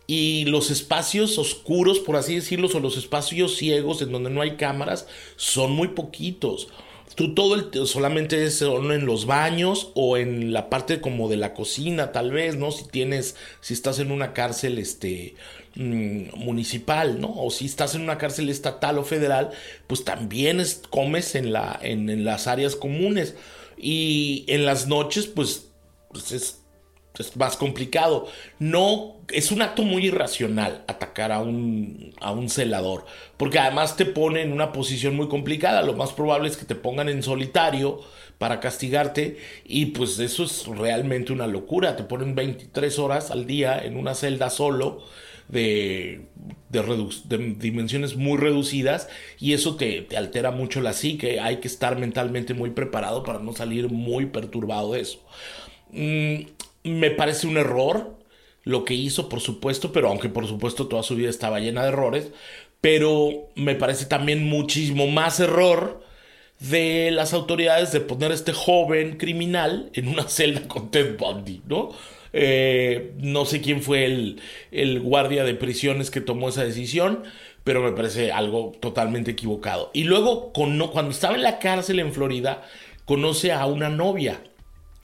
y 0.07 0.47
los 0.47 0.71
espacios 0.71 1.37
oscuros, 1.39 1.99
por 1.99 2.17
así 2.17 2.35
decirlo, 2.35 2.69
o 2.73 2.81
los 2.81 2.97
espacios 2.97 3.57
ciegos 3.57 4.01
en 4.01 4.11
donde 4.11 4.31
no 4.31 4.41
hay 4.41 4.57
cámaras, 4.57 5.07
son 5.37 5.73
muy 5.73 5.89
poquitos. 5.89 6.69
Tú 7.15 7.35
todo 7.35 7.57
el 7.57 7.87
solamente 7.87 8.45
es 8.45 8.63
en 8.63 9.05
los 9.05 9.27
baños 9.27 9.91
o 9.95 10.17
en 10.17 10.53
la 10.53 10.71
parte 10.71 11.01
como 11.01 11.29
de 11.29 11.37
la 11.37 11.53
cocina 11.53 12.13
tal 12.13 12.31
vez 12.31 12.55
no 12.55 12.71
si 12.71 12.87
tienes 12.87 13.35
si 13.61 13.75
estás 13.75 13.99
en 13.99 14.13
una 14.13 14.33
cárcel 14.35 14.79
este 14.79 15.35
mm, 15.75 16.37
municipal 16.37 17.21
no 17.21 17.35
o 17.35 17.51
si 17.51 17.67
estás 17.67 17.97
en 17.97 18.03
una 18.03 18.19
cárcel 18.19 18.49
estatal 18.51 18.99
o 18.99 19.05
federal 19.05 19.51
pues 19.89 20.05
también 20.05 20.61
es, 20.61 20.83
comes 20.91 21.35
en 21.35 21.53
la 21.53 21.77
en, 21.83 22.25
las 22.25 22.47
áreas 22.47 22.77
comunes 22.77 23.35
y 23.81 24.45
en 24.49 24.65
las 24.65 24.87
noches 24.87 25.27
pues, 25.27 25.71
pues 26.11 26.33
es 26.33 26.59
es 27.19 27.37
más 27.37 27.57
complicado. 27.57 28.29
No, 28.59 29.17
es 29.29 29.51
un 29.51 29.63
acto 29.63 29.83
muy 29.83 30.07
irracional 30.07 30.85
atacar 30.87 31.33
a 31.33 31.41
un, 31.41 32.15
a 32.21 32.33
un 32.33 32.49
celador, 32.49 33.05
porque 33.37 33.59
además 33.59 33.97
te 33.97 34.07
pone 34.07 34.43
en 34.43 34.53
una 34.53 34.73
posición 34.73 35.17
muy 35.17 35.29
complicada. 35.29 35.83
Lo 35.83 35.95
más 35.95 36.13
probable 36.13 36.49
es 36.49 36.57
que 36.57 36.65
te 36.65 36.75
pongan 36.75 37.09
en 37.09 37.23
solitario 37.23 38.01
para 38.39 38.61
castigarte 38.61 39.39
y 39.65 39.87
pues 39.87 40.19
eso 40.19 40.45
es 40.45 40.67
realmente 40.67 41.33
una 41.33 41.47
locura. 41.47 41.97
Te 41.97 42.05
ponen 42.05 42.35
23 42.35 42.99
horas 42.99 43.31
al 43.31 43.47
día 43.47 43.83
en 43.85 43.97
una 43.97 44.15
celda 44.15 44.51
solo 44.51 45.03
de, 45.49 46.27
de, 46.69 47.55
dimensiones 47.59 48.17
muy 48.17 48.39
reducidas 48.39 49.09
y 49.39 49.53
eso 49.55 49.77
te, 49.77 50.07
altera 50.17 50.51
mucho 50.51 50.81
la 50.81 50.93
psique. 50.93 51.41
Hay 51.41 51.57
que 51.57 51.69
estar 51.69 51.99
mentalmente 51.99 52.55
muy 52.55 52.71
preparado 52.71 53.23
para 53.23 53.39
no 53.39 53.53
salir 53.53 53.89
muy 53.89 54.27
perturbado 54.27 54.93
de 54.93 55.01
eso. 55.01 55.21
Mm, 55.91 56.41
me 56.85 57.11
parece 57.11 57.47
un 57.47 57.57
error 57.57 58.19
lo 58.65 58.85
que 58.85 58.95
hizo, 58.95 59.29
por 59.29 59.41
supuesto, 59.41 59.93
pero 59.93 60.09
aunque 60.09 60.29
por 60.29 60.47
supuesto 60.47 60.89
toda 60.89 61.03
su 61.03 61.17
vida 61.17 61.31
estaba 61.31 61.61
llena 61.61 61.83
de 61.83 61.89
errores, 61.89 62.31
pero 62.81 63.49
me 63.55 63.75
parece 63.75 64.07
también 64.07 64.45
muchísimo 64.45 65.07
más 65.07 65.41
error 65.41 66.03
de 66.61 67.11
las 67.13 67.33
autoridades 67.33 67.93
de 67.93 68.01
poner 68.01 68.33
a 68.33 68.35
este 68.35 68.53
joven 68.53 69.17
criminal 69.17 69.91
en 69.95 70.09
una 70.09 70.25
celda 70.29 70.69
con 70.69 70.91
Ted 70.91 71.17
Bundy, 71.17 71.63
¿no? 71.67 71.91
Eh, 72.33 73.13
no 73.19 73.45
sé 73.45 73.61
quién 73.61 73.83
fue 73.83 74.05
el, 74.05 74.41
el 74.71 75.01
guardia 75.01 75.45
de 75.45 75.55
prisiones 75.55 76.11
que 76.11 76.21
tomó 76.21 76.49
esa 76.49 76.65
decisión, 76.65 77.25
pero 77.65 77.83
me 77.83 77.93
parece 77.93 78.33
algo 78.33 78.73
totalmente 78.81 79.33
equivocado. 79.33 79.91
Y 79.93 80.05
luego, 80.05 80.53
cuando 80.53 81.11
estaba 81.11 81.35
en 81.35 81.43
la 81.43 81.59
cárcel 81.59 81.99
en 82.01 82.13
Florida, 82.13 82.63
conoce 83.05 83.53
a 83.53 83.67
una 83.67 83.89
novia 83.89 84.41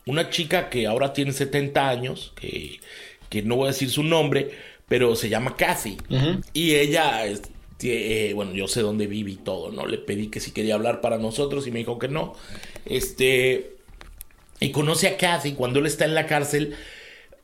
una 0.06 0.30
chica 0.30 0.68
que 0.68 0.86
ahora 0.86 1.12
tiene 1.12 1.32
70 1.32 1.88
años, 1.88 2.32
que, 2.36 2.80
no 3.42 3.56
voy 3.56 3.64
a 3.64 3.72
decir 3.72 3.90
su 3.90 4.02
nombre, 4.02 4.50
pero 4.86 5.16
se 5.16 5.28
llama 5.28 5.56
Kathy. 5.56 5.96
Y 6.52 6.74
ella, 6.74 7.22
eh, 7.82 8.32
bueno, 8.34 8.52
yo 8.52 8.68
sé 8.68 8.80
dónde 8.80 9.06
vive 9.06 9.32
y 9.32 9.36
todo, 9.36 9.72
¿no? 9.72 9.86
Le 9.86 9.98
pedí 9.98 10.28
que 10.28 10.40
si 10.40 10.52
quería 10.52 10.74
hablar 10.74 11.00
para 11.00 11.18
nosotros 11.18 11.66
y 11.66 11.72
me 11.72 11.80
dijo 11.80 11.98
que 11.98 12.08
no. 12.08 12.34
Este, 12.84 13.76
y 14.60 14.70
conoce 14.70 15.08
a 15.08 15.16
Kathy 15.16 15.52
cuando 15.52 15.80
él 15.80 15.86
está 15.86 16.04
en 16.04 16.14
la 16.14 16.26
cárcel. 16.26 16.76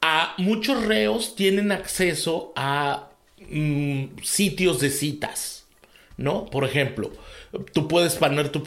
A 0.02 0.34
muchos 0.38 0.84
reos 0.86 1.36
tienen 1.36 1.72
acceso 1.72 2.52
a 2.56 3.10
mm, 3.50 4.20
sitios 4.22 4.80
de 4.80 4.90
citas, 4.90 5.66
¿no? 6.16 6.46
Por 6.46 6.64
ejemplo, 6.64 7.12
Tú 7.72 7.88
puedes 7.88 8.14
poner 8.14 8.50
tu, 8.50 8.62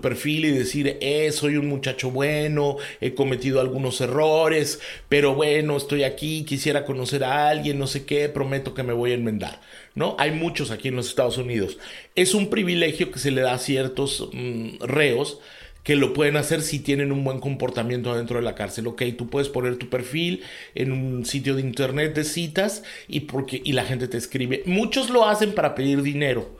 perfil 0.00 0.44
y 0.44 0.50
decir, 0.50 0.98
eh, 1.00 1.30
soy 1.30 1.56
un 1.56 1.68
muchacho 1.68 2.10
bueno, 2.10 2.78
he 3.00 3.14
cometido 3.14 3.60
algunos 3.60 4.00
errores, 4.00 4.80
pero 5.08 5.34
bueno, 5.36 5.76
estoy 5.76 6.02
aquí, 6.02 6.44
quisiera 6.44 6.84
conocer 6.84 7.22
a 7.22 7.48
alguien, 7.48 7.78
no 7.78 7.86
sé 7.86 8.04
qué, 8.04 8.28
prometo 8.28 8.74
que 8.74 8.82
me 8.82 8.92
voy 8.92 9.12
a 9.12 9.14
enmendar. 9.14 9.60
¿No? 9.94 10.16
Hay 10.18 10.32
muchos 10.32 10.72
aquí 10.72 10.88
en 10.88 10.96
los 10.96 11.08
Estados 11.08 11.38
Unidos. 11.38 11.78
Es 12.16 12.34
un 12.34 12.50
privilegio 12.50 13.12
que 13.12 13.20
se 13.20 13.30
le 13.30 13.42
da 13.42 13.52
a 13.52 13.58
ciertos 13.58 14.28
mm, 14.32 14.80
reos 14.80 15.38
que 15.84 15.96
lo 15.96 16.12
pueden 16.14 16.36
hacer 16.36 16.62
si 16.62 16.80
tienen 16.80 17.12
un 17.12 17.22
buen 17.22 17.38
comportamiento 17.38 18.16
dentro 18.16 18.38
de 18.38 18.42
la 18.42 18.54
cárcel. 18.54 18.86
Ok, 18.88 19.02
tú 19.16 19.28
puedes 19.28 19.50
poner 19.50 19.76
tu 19.76 19.88
perfil 19.88 20.42
en 20.74 20.90
un 20.90 21.24
sitio 21.26 21.54
de 21.54 21.60
internet 21.60 22.14
de 22.14 22.24
citas 22.24 22.82
y, 23.06 23.20
porque, 23.20 23.60
y 23.62 23.72
la 23.74 23.84
gente 23.84 24.08
te 24.08 24.16
escribe. 24.16 24.62
Muchos 24.66 25.10
lo 25.10 25.28
hacen 25.28 25.52
para 25.54 25.74
pedir 25.74 26.02
dinero. 26.02 26.56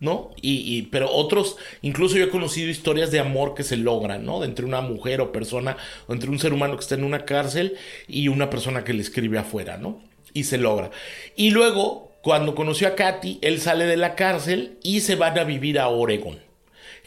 ¿no? 0.00 0.32
Y, 0.42 0.82
pero 0.90 1.10
otros, 1.10 1.56
incluso 1.80 2.16
yo 2.16 2.24
he 2.24 2.28
conocido 2.28 2.68
historias 2.68 3.10
de 3.10 3.20
amor 3.20 3.54
que 3.54 3.62
se 3.62 3.78
logran, 3.78 4.26
¿no? 4.26 4.44
entre 4.44 4.66
una 4.66 4.82
mujer 4.82 5.22
o 5.22 5.32
persona, 5.32 5.78
o 6.08 6.12
entre 6.12 6.28
un 6.28 6.38
ser 6.38 6.52
humano 6.52 6.74
que 6.74 6.82
está 6.82 6.96
en 6.96 7.04
una 7.04 7.24
cárcel 7.24 7.76
y 8.06 8.28
una 8.28 8.50
persona 8.50 8.84
que 8.84 8.92
le 8.92 9.00
escribe 9.00 9.38
afuera, 9.38 9.78
¿no? 9.78 10.02
Y 10.34 10.44
se 10.44 10.58
logra. 10.58 10.90
Y 11.36 11.50
luego, 11.50 12.12
cuando 12.22 12.54
conoció 12.54 12.88
a 12.88 12.96
Katy, 12.96 13.38
él 13.40 13.60
sale 13.60 13.86
de 13.86 13.96
la 13.96 14.14
cárcel 14.14 14.78
y 14.82 15.00
se 15.00 15.14
van 15.14 15.38
a 15.38 15.44
vivir 15.44 15.78
a 15.78 15.88
Oregon, 15.88 16.38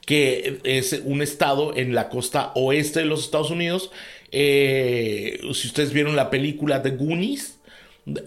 que 0.07 0.61
es 0.63 1.01
un 1.03 1.21
estado 1.21 1.75
en 1.75 1.93
la 1.93 2.07
costa 2.07 2.53
oeste 2.55 2.99
de 2.99 3.05
los 3.05 3.25
Estados 3.25 3.51
Unidos. 3.51 3.91
Eh, 4.31 5.37
si 5.53 5.67
ustedes 5.67 5.91
vieron 5.91 6.15
la 6.15 6.29
película 6.29 6.79
de 6.79 6.91
Goonies, 6.91 7.59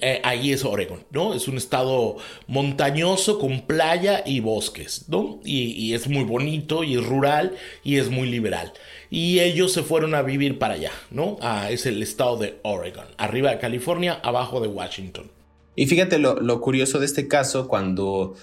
eh, 0.02 0.20
ahí 0.24 0.52
es 0.52 0.66
Oregon, 0.66 1.02
¿no? 1.10 1.32
Es 1.32 1.48
un 1.48 1.56
estado 1.56 2.18
montañoso 2.46 3.38
con 3.38 3.62
playa 3.62 4.22
y 4.26 4.40
bosques, 4.40 5.06
¿no? 5.08 5.40
Y, 5.42 5.94
es 5.94 6.06
muy 6.06 6.24
bonito 6.24 6.84
y 6.84 6.96
es 6.96 7.06
rural 7.06 7.56
y 7.82 7.96
es 7.96 8.10
muy 8.10 8.28
liberal. 8.28 8.74
Y 9.08 9.40
ellos 9.40 9.72
se 9.72 9.82
fueron 9.82 10.14
a 10.14 10.20
vivir 10.20 10.58
para 10.58 10.74
allá, 10.74 10.92
¿no? 11.10 11.38
Ah, 11.40 11.70
es 11.70 11.86
el 11.86 12.02
estado 12.02 12.36
de 12.36 12.58
Oregon, 12.62 13.06
arriba 13.16 13.52
de 13.52 13.58
California, 13.58 14.20
abajo 14.22 14.60
de 14.60 14.68
Washington. 14.68 15.30
Y 15.76 15.86
fíjate 15.86 16.18
lo, 16.18 16.60
curioso 16.60 16.98
de 16.98 17.06
este 17.06 17.26
caso, 17.26 17.66
cuando 17.66 18.34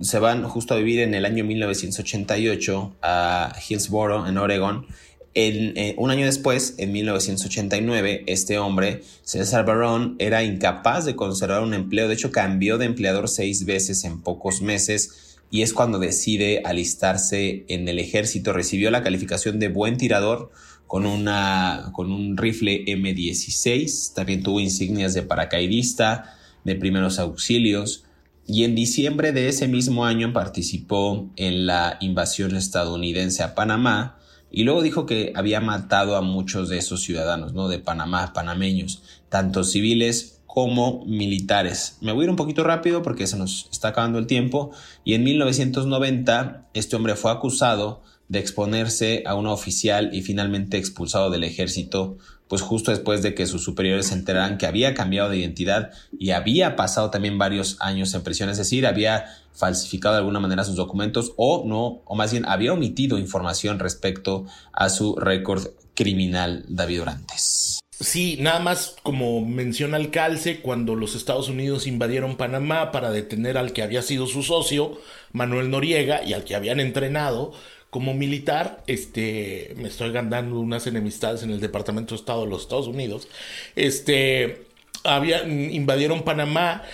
se 0.00 0.18
van 0.18 0.44
justo 0.44 0.74
a 0.74 0.78
vivir 0.78 1.00
en 1.00 1.14
el 1.14 1.24
año 1.24 1.44
1988 1.44 2.96
a 3.02 3.52
Hillsboro, 3.68 4.26
en 4.26 4.38
Oregon, 4.38 4.86
eh, 5.32 5.94
un 5.96 6.10
año 6.10 6.26
después, 6.26 6.74
en 6.78 6.90
1989, 6.92 8.24
este 8.26 8.58
hombre, 8.58 9.02
César 9.22 9.64
Barón, 9.64 10.16
era 10.18 10.42
incapaz 10.42 11.04
de 11.04 11.14
conservar 11.14 11.62
un 11.62 11.74
empleo. 11.74 12.08
De 12.08 12.14
hecho, 12.14 12.32
cambió 12.32 12.78
de 12.78 12.86
empleador 12.86 13.28
seis 13.28 13.64
veces 13.64 14.04
en 14.04 14.20
pocos 14.22 14.60
meses 14.60 15.38
y 15.50 15.62
es 15.62 15.72
cuando 15.72 15.98
decide 15.98 16.62
alistarse 16.64 17.64
en 17.68 17.88
el 17.88 18.00
ejército. 18.00 18.52
Recibió 18.52 18.90
la 18.90 19.02
calificación 19.04 19.60
de 19.60 19.68
buen 19.68 19.96
tirador 19.98 20.50
con, 20.88 21.06
una, 21.06 21.90
con 21.92 22.10
un 22.10 22.36
rifle 22.36 22.84
M16. 22.86 24.14
También 24.14 24.42
tuvo 24.42 24.58
insignias 24.58 25.14
de 25.14 25.22
paracaidista, 25.22 26.36
de 26.64 26.74
primeros 26.74 27.20
auxilios 27.20 28.04
y 28.52 28.64
en 28.64 28.74
diciembre 28.74 29.30
de 29.30 29.48
ese 29.48 29.68
mismo 29.68 30.04
año 30.04 30.32
participó 30.32 31.30
en 31.36 31.66
la 31.66 31.98
invasión 32.00 32.56
estadounidense 32.56 33.44
a 33.44 33.54
Panamá 33.54 34.18
y 34.50 34.64
luego 34.64 34.82
dijo 34.82 35.06
que 35.06 35.32
había 35.36 35.60
matado 35.60 36.16
a 36.16 36.20
muchos 36.20 36.68
de 36.68 36.78
esos 36.78 37.00
ciudadanos, 37.00 37.52
¿no? 37.52 37.68
De 37.68 37.78
Panamá, 37.78 38.32
panameños, 38.32 39.04
tanto 39.28 39.62
civiles 39.62 40.40
como 40.46 41.04
militares. 41.06 41.98
Me 42.00 42.10
voy 42.10 42.22
a 42.22 42.24
ir 42.24 42.30
un 42.30 42.36
poquito 42.36 42.64
rápido 42.64 43.02
porque 43.02 43.28
se 43.28 43.36
nos 43.36 43.68
está 43.70 43.88
acabando 43.88 44.18
el 44.18 44.26
tiempo 44.26 44.72
y 45.04 45.14
en 45.14 45.22
1990 45.22 46.70
este 46.74 46.96
hombre 46.96 47.14
fue 47.14 47.30
acusado 47.30 48.02
de 48.28 48.40
exponerse 48.40 49.22
a 49.26 49.36
una 49.36 49.52
oficial 49.52 50.10
y 50.12 50.22
finalmente 50.22 50.76
expulsado 50.76 51.30
del 51.30 51.44
ejército 51.44 52.18
pues 52.50 52.62
justo 52.62 52.90
después 52.90 53.22
de 53.22 53.32
que 53.32 53.46
sus 53.46 53.62
superiores 53.62 54.08
se 54.08 54.14
enteraran 54.14 54.58
que 54.58 54.66
había 54.66 54.92
cambiado 54.92 55.30
de 55.30 55.36
identidad 55.36 55.92
y 56.18 56.32
había 56.32 56.74
pasado 56.74 57.08
también 57.08 57.38
varios 57.38 57.76
años 57.78 58.12
en 58.12 58.24
prisión, 58.24 58.50
es 58.50 58.58
decir, 58.58 58.88
había 58.88 59.26
falsificado 59.52 60.16
de 60.16 60.18
alguna 60.18 60.40
manera 60.40 60.64
sus 60.64 60.74
documentos 60.74 61.32
o 61.36 61.62
no, 61.64 62.02
o 62.04 62.16
más 62.16 62.32
bien 62.32 62.44
había 62.46 62.72
omitido 62.72 63.18
información 63.18 63.78
respecto 63.78 64.46
a 64.72 64.88
su 64.88 65.14
récord 65.14 65.68
criminal 65.94 66.64
David 66.66 67.02
Orantes. 67.02 67.78
Sí, 68.00 68.38
nada 68.40 68.58
más 68.58 68.96
como 69.04 69.44
menciona 69.44 69.96
el 69.96 70.10
calce, 70.10 70.60
cuando 70.60 70.96
los 70.96 71.14
Estados 71.14 71.48
Unidos 71.48 71.86
invadieron 71.86 72.36
Panamá 72.36 72.90
para 72.90 73.12
detener 73.12 73.58
al 73.58 73.72
que 73.72 73.82
había 73.82 74.02
sido 74.02 74.26
su 74.26 74.42
socio, 74.42 74.98
Manuel 75.32 75.70
Noriega, 75.70 76.24
y 76.24 76.32
al 76.32 76.42
que 76.42 76.56
habían 76.56 76.80
entrenado, 76.80 77.52
como 77.90 78.14
militar, 78.14 78.82
este, 78.86 79.74
me 79.76 79.88
estoy 79.88 80.12
ganando 80.12 80.60
unas 80.60 80.86
enemistades 80.86 81.42
en 81.42 81.50
el 81.50 81.60
Departamento 81.60 82.14
de 82.14 82.20
Estado 82.20 82.44
de 82.44 82.50
los 82.50 82.62
Estados 82.62 82.86
Unidos. 82.86 83.28
Este, 83.74 84.66
había, 85.04 85.44
invadieron 85.44 86.22
Panamá 86.22 86.84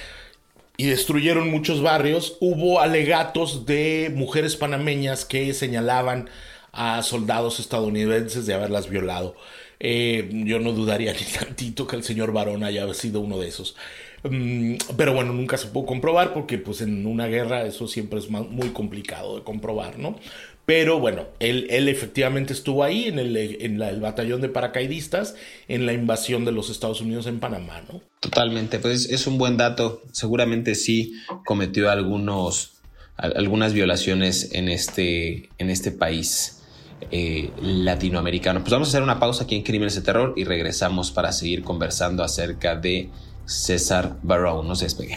y 0.76 0.86
destruyeron 0.86 1.50
muchos 1.50 1.82
barrios. 1.82 2.38
Hubo 2.40 2.80
alegatos 2.80 3.66
de 3.66 4.10
mujeres 4.14 4.56
panameñas 4.56 5.24
que 5.24 5.52
señalaban 5.54 6.30
a 6.72 7.02
soldados 7.02 7.60
estadounidenses 7.60 8.46
de 8.46 8.54
haberlas 8.54 8.88
violado. 8.88 9.36
Eh, 9.80 10.28
yo 10.46 10.58
no 10.58 10.72
dudaría 10.72 11.12
ni 11.20 11.26
tantito 11.26 11.86
que 11.86 11.96
el 11.96 12.04
señor 12.04 12.32
Barón 12.32 12.64
haya 12.64 12.92
sido 12.94 13.20
uno 13.20 13.38
de 13.38 13.48
esos. 13.48 13.76
Mm, 14.22 14.76
pero 14.96 15.14
bueno, 15.14 15.32
nunca 15.32 15.56
se 15.56 15.68
pudo 15.68 15.86
comprobar 15.86 16.32
porque 16.32 16.58
pues 16.58 16.80
en 16.80 17.06
una 17.06 17.26
guerra 17.26 17.64
eso 17.66 17.86
siempre 17.86 18.18
es 18.18 18.30
muy 18.30 18.70
complicado 18.70 19.36
de 19.36 19.44
comprobar, 19.44 19.98
¿no? 19.98 20.16
Pero 20.66 20.98
bueno, 20.98 21.26
él, 21.38 21.68
él 21.70 21.88
efectivamente 21.88 22.52
estuvo 22.52 22.82
ahí 22.82 23.04
en, 23.04 23.20
el, 23.20 23.36
en 23.36 23.80
el 23.80 24.00
batallón 24.00 24.40
de 24.40 24.48
paracaidistas 24.48 25.36
en 25.68 25.86
la 25.86 25.92
invasión 25.92 26.44
de 26.44 26.50
los 26.50 26.70
Estados 26.70 27.00
Unidos 27.00 27.28
en 27.28 27.38
Panamá, 27.38 27.82
¿no? 27.90 28.02
Totalmente, 28.18 28.80
pues 28.80 29.08
es 29.08 29.28
un 29.28 29.38
buen 29.38 29.56
dato. 29.56 30.02
Seguramente 30.10 30.74
sí 30.74 31.14
cometió 31.44 31.88
algunos, 31.88 32.72
algunas 33.16 33.74
violaciones 33.74 34.52
en 34.54 34.68
este, 34.68 35.50
en 35.58 35.70
este 35.70 35.92
país 35.92 36.64
eh, 37.12 37.50
latinoamericano. 37.62 38.60
Pues 38.60 38.72
vamos 38.72 38.88
a 38.88 38.90
hacer 38.90 39.04
una 39.04 39.20
pausa 39.20 39.44
aquí 39.44 39.54
en 39.54 39.62
Crímenes 39.62 39.94
de 39.94 40.00
Terror 40.00 40.34
y 40.36 40.42
regresamos 40.42 41.12
para 41.12 41.30
seguir 41.30 41.62
conversando 41.62 42.24
acerca 42.24 42.74
de 42.74 43.08
César 43.44 44.16
Barrow. 44.24 44.64
No 44.64 44.74
se 44.74 44.86
despegue. 44.86 45.16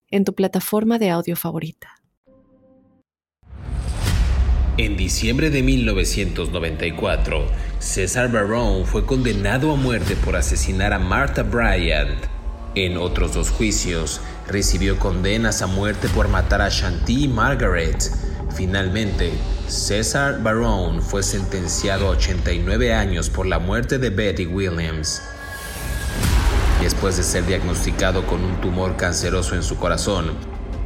en 0.11 0.25
tu 0.25 0.35
plataforma 0.35 0.99
de 0.99 1.09
audio 1.09 1.35
favorita. 1.35 2.01
En 4.77 4.95
diciembre 4.97 5.49
de 5.49 5.63
1994, 5.63 7.45
César 7.79 8.31
Barone 8.31 8.85
fue 8.85 9.05
condenado 9.05 9.71
a 9.71 9.75
muerte 9.75 10.15
por 10.15 10.35
asesinar 10.35 10.93
a 10.93 10.99
Martha 10.99 11.43
Bryant. 11.43 12.25
En 12.75 12.97
otros 12.97 13.33
dos 13.33 13.49
juicios, 13.49 14.21
recibió 14.47 14.97
condenas 14.97 15.61
a 15.61 15.67
muerte 15.67 16.07
por 16.09 16.29
matar 16.29 16.61
a 16.61 16.69
Shanti 16.69 17.25
y 17.25 17.27
Margaret. 17.27 18.09
Finalmente, 18.55 19.31
César 19.67 20.41
Barone 20.41 21.01
fue 21.01 21.21
sentenciado 21.21 22.07
a 22.07 22.11
89 22.11 22.93
años 22.93 23.29
por 23.29 23.45
la 23.45 23.59
muerte 23.59 23.97
de 23.97 24.09
Betty 24.09 24.45
Williams 24.45 25.21
después 26.81 27.15
de 27.15 27.23
ser 27.23 27.45
diagnosticado 27.45 28.25
con 28.25 28.43
un 28.43 28.59
tumor 28.59 28.95
canceroso 28.97 29.55
en 29.55 29.63
su 29.63 29.77
corazón. 29.77 30.31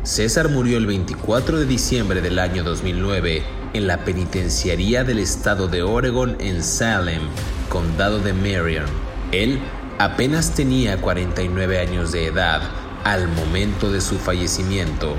César 0.03 0.49
murió 0.49 0.77
el 0.77 0.85
24 0.85 1.59
de 1.59 1.65
diciembre 1.65 2.21
del 2.21 2.37
año 2.37 2.63
2009 2.63 3.43
en 3.73 3.87
la 3.87 4.05
penitenciaría 4.05 5.03
del 5.03 5.19
estado 5.19 5.67
de 5.67 5.81
Oregon 5.81 6.35
en 6.39 6.63
Salem, 6.63 7.21
condado 7.69 8.19
de 8.19 8.33
Marion. 8.33 8.85
Él 9.31 9.59
apenas 9.97 10.53
tenía 10.53 11.01
49 11.01 11.79
años 11.79 12.11
de 12.11 12.27
edad 12.27 12.61
al 13.03 13.27
momento 13.27 13.91
de 13.91 14.01
su 14.01 14.17
fallecimiento. 14.17 15.15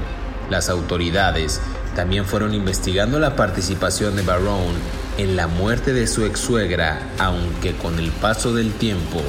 Las 0.50 0.68
autoridades 0.68 1.60
también 1.96 2.24
fueron 2.24 2.54
investigando 2.54 3.18
la 3.18 3.34
participación 3.34 4.14
de 4.16 4.22
Barone 4.22 4.78
en 5.18 5.34
la 5.34 5.48
muerte 5.48 5.92
de 5.92 6.06
su 6.06 6.24
ex 6.24 6.38
suegra, 6.38 7.00
aunque 7.18 7.74
con 7.74 7.98
el 7.98 8.10
paso 8.12 8.52
del 8.52 8.72
tiempo 8.72 9.22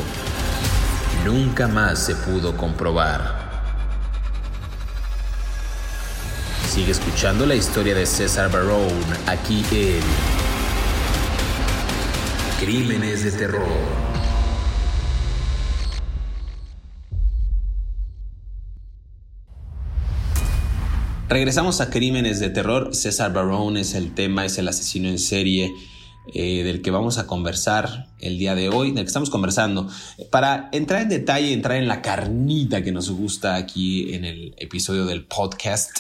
nunca 1.28 1.68
más 1.68 2.06
se 2.06 2.16
pudo 2.16 2.56
comprobar. 2.56 3.36
Sigue 6.70 6.92
escuchando 6.92 7.46
la 7.46 7.54
historia 7.54 7.94
de 7.94 8.06
César 8.06 8.50
Barone 8.50 8.96
aquí 9.26 9.62
en 9.72 10.00
Crímenes 12.62 13.26
de 13.26 13.32
Terror. 13.34 13.68
Regresamos 21.28 21.82
a 21.82 21.90
Crímenes 21.90 22.40
de 22.40 22.52
Terror. 22.52 22.96
César 22.96 23.34
Barone 23.34 23.82
es 23.82 23.96
el 23.96 24.16
tema, 24.16 24.46
es 24.46 24.58
el 24.60 24.70
asesino 24.70 25.10
en 25.10 25.20
serie 25.20 25.74
eh, 26.34 26.64
del 26.64 26.82
que 26.82 26.92
vamos 26.92 27.18
a 27.18 27.28
conversar 27.28 28.08
el 28.20 28.38
día 28.38 28.56
de 28.56 28.70
hoy, 28.70 28.92
del 28.92 29.04
que 29.04 29.08
estamos 29.08 29.30
conversando. 29.30 29.90
Para 30.32 30.70
entrar 30.72 31.02
en 31.02 31.10
detalle, 31.10 31.54
entrar 31.54 31.78
en 31.78 31.88
la 31.88 32.02
carnita 32.02 32.84
que 32.84 32.92
nos 32.92 33.10
gusta 33.10 33.56
aquí 33.56 34.14
en 34.14 34.26
el 34.26 34.56
episodio 34.58 35.06
del 35.06 35.26
podcast. 35.26 36.00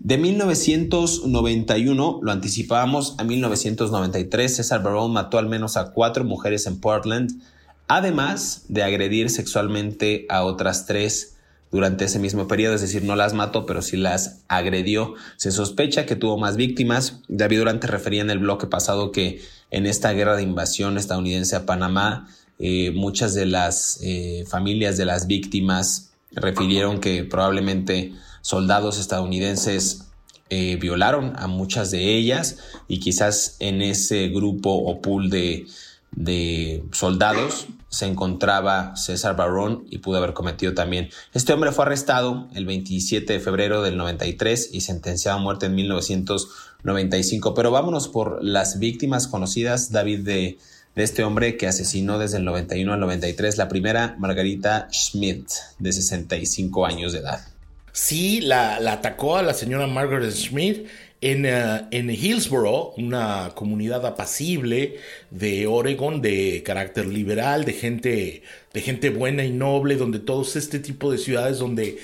De 0.00 0.18
1991, 0.18 2.20
lo 2.22 2.32
anticipábamos, 2.32 3.14
a 3.18 3.24
1993, 3.24 4.56
César 4.56 4.82
Barone 4.82 5.14
mató 5.14 5.38
al 5.38 5.48
menos 5.48 5.76
a 5.76 5.92
cuatro 5.92 6.24
mujeres 6.24 6.66
en 6.66 6.80
Portland, 6.80 7.40
además 7.86 8.64
de 8.68 8.82
agredir 8.82 9.30
sexualmente 9.30 10.26
a 10.28 10.44
otras 10.44 10.86
tres 10.86 11.33
durante 11.74 12.04
ese 12.04 12.20
mismo 12.20 12.46
periodo, 12.46 12.76
es 12.76 12.82
decir, 12.82 13.02
no 13.02 13.16
las 13.16 13.34
mató, 13.34 13.66
pero 13.66 13.82
sí 13.82 13.96
las 13.96 14.44
agredió. 14.46 15.14
Se 15.36 15.50
sospecha 15.50 16.06
que 16.06 16.14
tuvo 16.14 16.38
más 16.38 16.56
víctimas. 16.56 17.18
David 17.26 17.58
Durante 17.58 17.88
refería 17.88 18.22
en 18.22 18.30
el 18.30 18.38
bloque 18.38 18.68
pasado 18.68 19.10
que 19.10 19.42
en 19.72 19.86
esta 19.86 20.12
guerra 20.12 20.36
de 20.36 20.44
invasión 20.44 20.98
estadounidense 20.98 21.56
a 21.56 21.66
Panamá, 21.66 22.28
eh, 22.60 22.92
muchas 22.92 23.34
de 23.34 23.46
las 23.46 23.98
eh, 24.04 24.44
familias 24.46 24.96
de 24.96 25.04
las 25.04 25.26
víctimas 25.26 26.12
refirieron 26.30 27.00
que 27.00 27.24
probablemente 27.24 28.12
soldados 28.40 29.00
estadounidenses 29.00 30.04
eh, 30.50 30.76
violaron 30.76 31.32
a 31.34 31.48
muchas 31.48 31.90
de 31.90 32.14
ellas 32.14 32.58
y 32.86 33.00
quizás 33.00 33.56
en 33.58 33.82
ese 33.82 34.28
grupo 34.28 34.70
o 34.70 35.02
pool 35.02 35.28
de, 35.28 35.66
de 36.12 36.84
soldados 36.92 37.66
se 37.94 38.06
encontraba 38.06 38.96
César 38.96 39.36
Barón 39.36 39.86
y 39.88 39.98
pudo 39.98 40.18
haber 40.18 40.32
cometido 40.32 40.74
también. 40.74 41.10
Este 41.32 41.52
hombre 41.52 41.70
fue 41.70 41.84
arrestado 41.84 42.48
el 42.54 42.66
27 42.66 43.32
de 43.32 43.40
febrero 43.40 43.82
del 43.82 43.96
93 43.96 44.70
y 44.72 44.80
sentenciado 44.80 45.38
a 45.38 45.40
muerte 45.40 45.66
en 45.66 45.76
1995. 45.76 47.54
Pero 47.54 47.70
vámonos 47.70 48.08
por 48.08 48.42
las 48.42 48.80
víctimas 48.80 49.28
conocidas, 49.28 49.92
David, 49.92 50.20
de, 50.20 50.58
de 50.96 51.02
este 51.02 51.22
hombre 51.22 51.56
que 51.56 51.68
asesinó 51.68 52.18
desde 52.18 52.38
el 52.38 52.44
91 52.44 52.92
al 52.92 53.00
93. 53.00 53.56
La 53.58 53.68
primera, 53.68 54.16
Margarita 54.18 54.88
Schmidt, 54.92 55.48
de 55.78 55.92
65 55.92 56.86
años 56.86 57.12
de 57.12 57.20
edad. 57.20 57.53
Sí, 57.94 58.40
la, 58.40 58.74
atacó 58.92 59.36
a 59.36 59.42
la 59.42 59.54
señora 59.54 59.86
Margaret 59.86 60.32
Schmidt 60.32 60.88
eh, 61.20 61.80
en, 61.92 62.10
Hillsboro, 62.10 62.92
una 62.96 63.52
comunidad 63.54 64.04
apacible 64.04 64.96
de 65.30 65.68
Oregon, 65.68 66.20
de 66.20 66.64
carácter 66.66 67.06
liberal, 67.06 67.64
de 67.64 67.72
gente, 67.72 68.42
de 68.72 68.80
gente 68.80 69.10
buena 69.10 69.44
y 69.44 69.52
noble, 69.52 69.94
donde 69.94 70.18
todos 70.18 70.56
este 70.56 70.80
tipo 70.80 71.12
de 71.12 71.18
ciudades 71.18 71.58
donde 71.60 71.98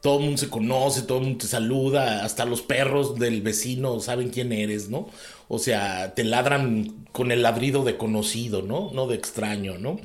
todo 0.00 0.18
el 0.18 0.26
mundo 0.26 0.38
se 0.38 0.48
conoce, 0.48 1.02
todo 1.02 1.18
el 1.18 1.24
mundo 1.24 1.38
te 1.40 1.48
saluda, 1.48 2.24
hasta 2.24 2.44
los 2.44 2.62
perros 2.62 3.18
del 3.18 3.42
vecino 3.42 3.98
saben 3.98 4.30
quién 4.30 4.52
eres, 4.52 4.90
¿no? 4.90 5.10
O 5.48 5.58
sea, 5.58 6.14
te 6.14 6.22
ladran 6.22 7.06
con 7.10 7.32
el 7.32 7.42
ladrido 7.42 7.82
de 7.82 7.96
conocido, 7.96 8.62
¿no? 8.62 8.92
No 8.94 9.08
de 9.08 9.16
extraño, 9.16 9.76
¿no? 9.76 9.98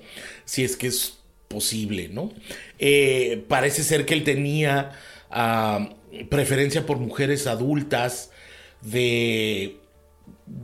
Si 0.46 0.64
es 0.64 0.76
que 0.78 0.88
es 0.88 1.20
posible, 1.48 2.10
¿no? 2.10 2.32
Eh, 2.80 3.46
parece 3.48 3.84
ser 3.84 4.06
que 4.08 4.16
él 4.16 4.24
tenía 4.24 4.94
preferencia 6.30 6.86
por 6.86 6.98
mujeres 6.98 7.48
adultas, 7.48 8.32
de 8.82 9.80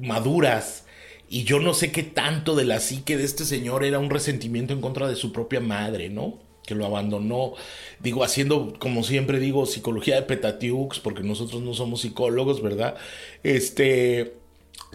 maduras. 0.02 0.86
Y 1.30 1.44
yo 1.46 1.60
no 1.60 1.74
sé 1.74 1.92
qué 1.92 2.04
tanto 2.04 2.56
de 2.56 2.66
la 2.66 2.80
psique 2.80 3.18
de 3.18 3.24
este 3.24 3.46
señor 3.46 3.84
era 3.84 4.00
un 4.00 4.10
resentimiento 4.10 4.74
en 4.74 4.82
contra 4.82 5.08
de 5.08 5.16
su 5.16 5.32
propia 5.32 5.60
madre, 5.60 6.10
¿no? 6.10 6.40
Que 6.66 6.76
lo 6.76 6.86
abandonó. 6.86 7.54
Digo, 8.00 8.24
haciendo, 8.24 8.74
como 8.78 9.04
siempre 9.04 9.40
digo, 9.40 9.66
psicología 9.66 10.16
de 10.16 10.22
petatiux, 10.24 11.00
porque 11.00 11.24
nosotros 11.24 11.62
no 11.62 11.74
somos 11.74 12.02
psicólogos, 12.02 12.62
¿verdad? 12.62 12.96
Este 13.44 14.36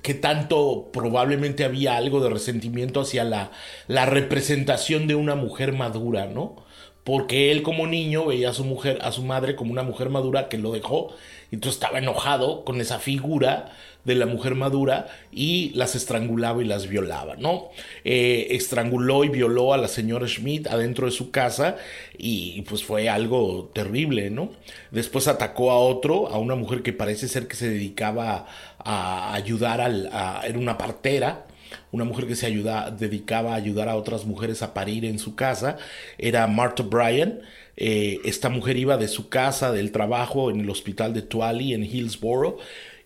que 0.02 0.14
tanto 0.14 0.90
probablemente 0.92 1.64
había 1.64 1.96
algo 1.96 2.20
de 2.20 2.30
resentimiento 2.30 3.00
hacia 3.00 3.24
la, 3.24 3.50
la 3.88 4.06
representación 4.06 5.08
de 5.08 5.16
una 5.16 5.34
mujer 5.34 5.72
madura, 5.72 6.26
¿no? 6.26 6.64
Porque 7.08 7.50
él 7.50 7.62
como 7.62 7.86
niño 7.86 8.26
veía 8.26 8.50
a 8.50 8.52
su 8.52 8.64
mujer, 8.64 8.98
a 9.00 9.12
su 9.12 9.22
madre 9.22 9.56
como 9.56 9.72
una 9.72 9.82
mujer 9.82 10.10
madura 10.10 10.50
que 10.50 10.58
lo 10.58 10.72
dejó 10.72 11.14
entonces 11.50 11.80
estaba 11.80 11.98
enojado 11.98 12.64
con 12.64 12.80
esa 12.80 12.98
figura 12.98 13.72
de 14.04 14.14
la 14.14 14.26
mujer 14.26 14.54
madura 14.54 15.08
y 15.32 15.70
las 15.74 15.94
estrangulaba 15.94 16.62
y 16.62 16.66
las 16.66 16.88
violaba, 16.88 17.36
¿no? 17.36 17.70
Eh, 18.04 18.48
estranguló 18.50 19.24
y 19.24 19.28
violó 19.28 19.72
a 19.72 19.78
la 19.78 19.88
señora 19.88 20.26
Schmidt 20.26 20.66
adentro 20.66 21.06
de 21.06 21.12
su 21.12 21.30
casa 21.30 21.76
y 22.16 22.62
pues 22.62 22.84
fue 22.84 23.08
algo 23.08 23.70
terrible, 23.74 24.30
¿no? 24.30 24.50
Después 24.90 25.26
atacó 25.26 25.70
a 25.70 25.78
otro, 25.78 26.28
a 26.28 26.38
una 26.38 26.54
mujer 26.54 26.82
que 26.82 26.92
parece 26.92 27.28
ser 27.28 27.48
que 27.48 27.56
se 27.56 27.70
dedicaba 27.70 28.46
a 28.78 29.34
ayudar 29.34 29.80
al, 29.80 30.08
a, 30.12 30.42
era 30.46 30.58
una 30.58 30.78
partera, 30.78 31.46
una 31.92 32.04
mujer 32.04 32.26
que 32.26 32.36
se 32.36 32.50
dedicaba 32.50 33.52
a 33.52 33.56
ayudar 33.56 33.88
a 33.88 33.96
otras 33.96 34.24
mujeres 34.24 34.62
a 34.62 34.74
parir 34.74 35.04
en 35.04 35.18
su 35.18 35.34
casa, 35.34 35.76
era 36.18 36.46
Martha 36.46 36.82
Bryan, 36.82 37.40
eh, 37.76 38.20
esta 38.24 38.48
mujer 38.48 38.76
iba 38.76 38.96
de 38.96 39.08
su 39.08 39.28
casa, 39.28 39.72
del 39.72 39.92
trabajo, 39.92 40.50
en 40.50 40.60
el 40.60 40.70
hospital 40.70 41.14
de 41.14 41.22
Tuali, 41.22 41.74
en 41.74 41.84
Hillsboro, 41.84 42.58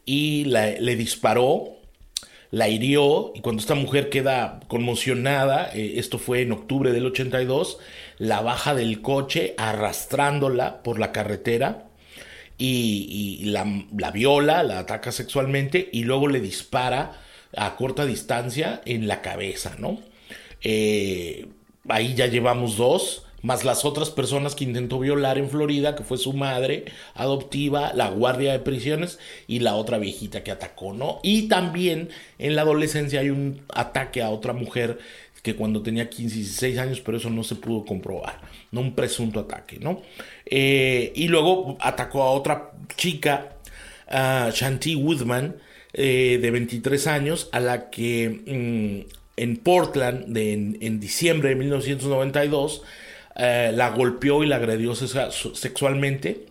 y 0.05 0.44
le 0.46 0.96
disparó, 0.96 1.77
la 2.51 2.68
hirió, 2.68 3.33
y 3.35 3.40
cuando 3.40 3.61
esta 3.61 3.75
mujer 3.75 4.11
queda 4.11 4.61
conmocionada, 4.68 5.70
eh, 5.75 5.94
esto 5.96 6.18
fue 6.18 6.42
en 6.42 6.53
octubre 6.53 6.92
del 6.92 7.07
82, 7.07 7.79
la 8.18 8.40
baja 8.42 8.75
del 8.75 9.01
coche 9.01 9.55
arrastrándola 9.59 10.83
por 10.83 10.98
la 10.98 11.12
carretera. 11.12 11.88
Y, 12.59 13.42
la, 13.46 13.64
viola, 14.12 14.62
la 14.62 14.79
ataca 14.79 15.11
sexualmente 15.11 15.88
y 15.90 16.05
luego 16.05 16.29
le 16.29 16.38
dispara 16.38 17.20
a 17.57 17.77
corta 17.77 18.07
distancia 18.07 18.81
en 18.85 19.09
la 19.09 19.23
cabeza, 19.23 19.77
¿no? 19.79 20.01
Eh, 20.62 21.49
ahí 21.88 22.15
ya 22.15 22.27
llevamos 22.27 22.77
dos 22.77 23.25
más 23.43 23.65
las 23.65 23.85
otras 23.85 24.11
personas 24.11 24.55
que 24.55 24.65
intentó 24.65 25.01
violar 25.01 25.37
en 25.37 25.51
Florida, 25.51 25.95
que 25.95 26.05
fue 26.05 26.17
su 26.17 26.33
madre 26.33 26.85
adoptiva, 27.15 27.93
la 27.93 28.09
guardia 28.09 28.53
de 28.53 28.61
prisiones 28.61 29.19
y 29.47 29.59
la 29.59 29.75
otra 29.75 29.99
viejita 29.99 30.43
que 30.43 30.53
atacó, 30.53 30.93
¿no? 30.93 31.19
Y 31.23 31.49
también 31.49 32.09
en 32.38 32.57
la 32.57 32.62
adolescencia 32.62 33.21
hay 33.21 33.31
un 33.31 33.62
ataque 33.75 34.23
a 34.23 34.31
otra 34.31 34.53
mujer 34.53 34.99
que 35.43 35.57
cuando 35.57 35.83
tenía 35.83 36.09
15 36.09 36.37
y 36.37 36.38
16 36.38 36.79
años, 36.79 37.01
pero 37.01 37.19
eso 37.19 37.29
no 37.29 37.43
se 37.43 37.57
pudo 37.57 37.85
comprobar, 37.85 38.41
no 38.71 38.81
un 38.81 38.95
presunto 38.95 39.41
ataque, 39.41 39.79
¿no? 39.81 40.03
Eh, 40.47 41.12
y 41.17 41.27
luego 41.27 41.77
atacó 41.81 42.23
a 42.23 42.31
otra 42.31 42.71
chica, 42.97 43.57
uh, 44.09 44.51
Shanti 44.53 44.95
Woodman, 44.95 45.57
eh, 45.94 46.38
de 46.40 46.50
23 46.50 47.07
años, 47.07 47.48
a 47.52 47.61
la 47.61 47.90
que 47.90 48.28
mm, 48.46 49.12
en 49.37 49.57
Portland, 49.59 50.37
en, 50.37 50.78
en 50.81 51.00
diciembre 51.00 51.50
de 51.50 51.57
1992, 51.57 52.83
eh, 53.37 53.72
la 53.74 53.90
golpeó 53.90 54.42
y 54.42 54.46
la 54.46 54.57
agredió 54.57 54.94
sexualmente. 54.94 56.46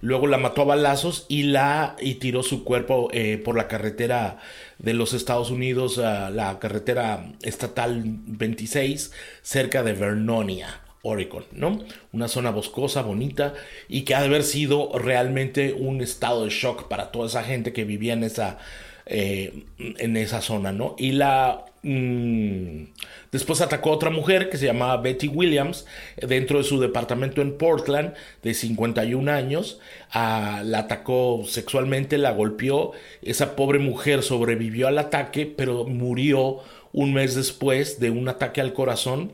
Luego 0.00 0.26
la 0.26 0.38
mató 0.38 0.62
a 0.62 0.64
balazos 0.64 1.26
y 1.28 1.44
la 1.44 1.96
y 2.00 2.16
tiró 2.16 2.42
su 2.42 2.64
cuerpo 2.64 3.08
eh, 3.12 3.40
por 3.42 3.56
la 3.56 3.68
carretera 3.68 4.38
de 4.78 4.94
los 4.94 5.14
Estados 5.14 5.50
Unidos, 5.50 5.96
la 5.96 6.58
carretera 6.60 7.32
estatal 7.42 8.02
26, 8.04 9.12
cerca 9.42 9.84
de 9.84 9.92
Vernonia. 9.92 10.80
Oregon, 11.02 11.44
¿no? 11.52 11.84
Una 12.12 12.28
zona 12.28 12.50
boscosa, 12.50 13.02
bonita, 13.02 13.54
y 13.88 14.02
que 14.02 14.14
ha 14.14 14.20
de 14.20 14.26
haber 14.26 14.44
sido 14.44 14.96
realmente 14.98 15.72
un 15.72 16.00
estado 16.00 16.44
de 16.44 16.50
shock 16.50 16.88
para 16.88 17.10
toda 17.10 17.26
esa 17.26 17.42
gente 17.44 17.72
que 17.72 17.84
vivía 17.84 18.12
en 18.12 18.24
esa, 18.24 18.58
eh, 19.06 19.64
en 19.78 20.16
esa 20.16 20.40
zona, 20.40 20.72
¿no? 20.72 20.94
Y 20.98 21.12
la 21.12 21.66
Mm, 21.84 22.84
después 23.32 23.60
atacó 23.60 23.90
a 23.90 23.94
otra 23.94 24.10
mujer 24.10 24.48
que 24.48 24.56
se 24.56 24.66
llamaba 24.66 25.02
Betty 25.02 25.26
Williams 25.26 25.84
dentro 26.16 26.58
de 26.58 26.64
su 26.64 26.78
departamento 26.78 27.42
en 27.42 27.58
Portland 27.58 28.14
de 28.42 28.54
51 28.54 29.28
años. 29.28 29.80
Ah, 30.12 30.62
la 30.64 30.80
atacó 30.80 31.42
sexualmente, 31.46 32.18
la 32.18 32.32
golpeó. 32.32 32.92
Esa 33.22 33.56
pobre 33.56 33.78
mujer 33.80 34.22
sobrevivió 34.22 34.86
al 34.88 34.98
ataque, 34.98 35.46
pero 35.46 35.84
murió 35.84 36.58
un 36.92 37.14
mes 37.14 37.34
después 37.34 37.98
de 37.98 38.10
un 38.10 38.28
ataque 38.28 38.60
al 38.60 38.74
corazón. 38.74 39.32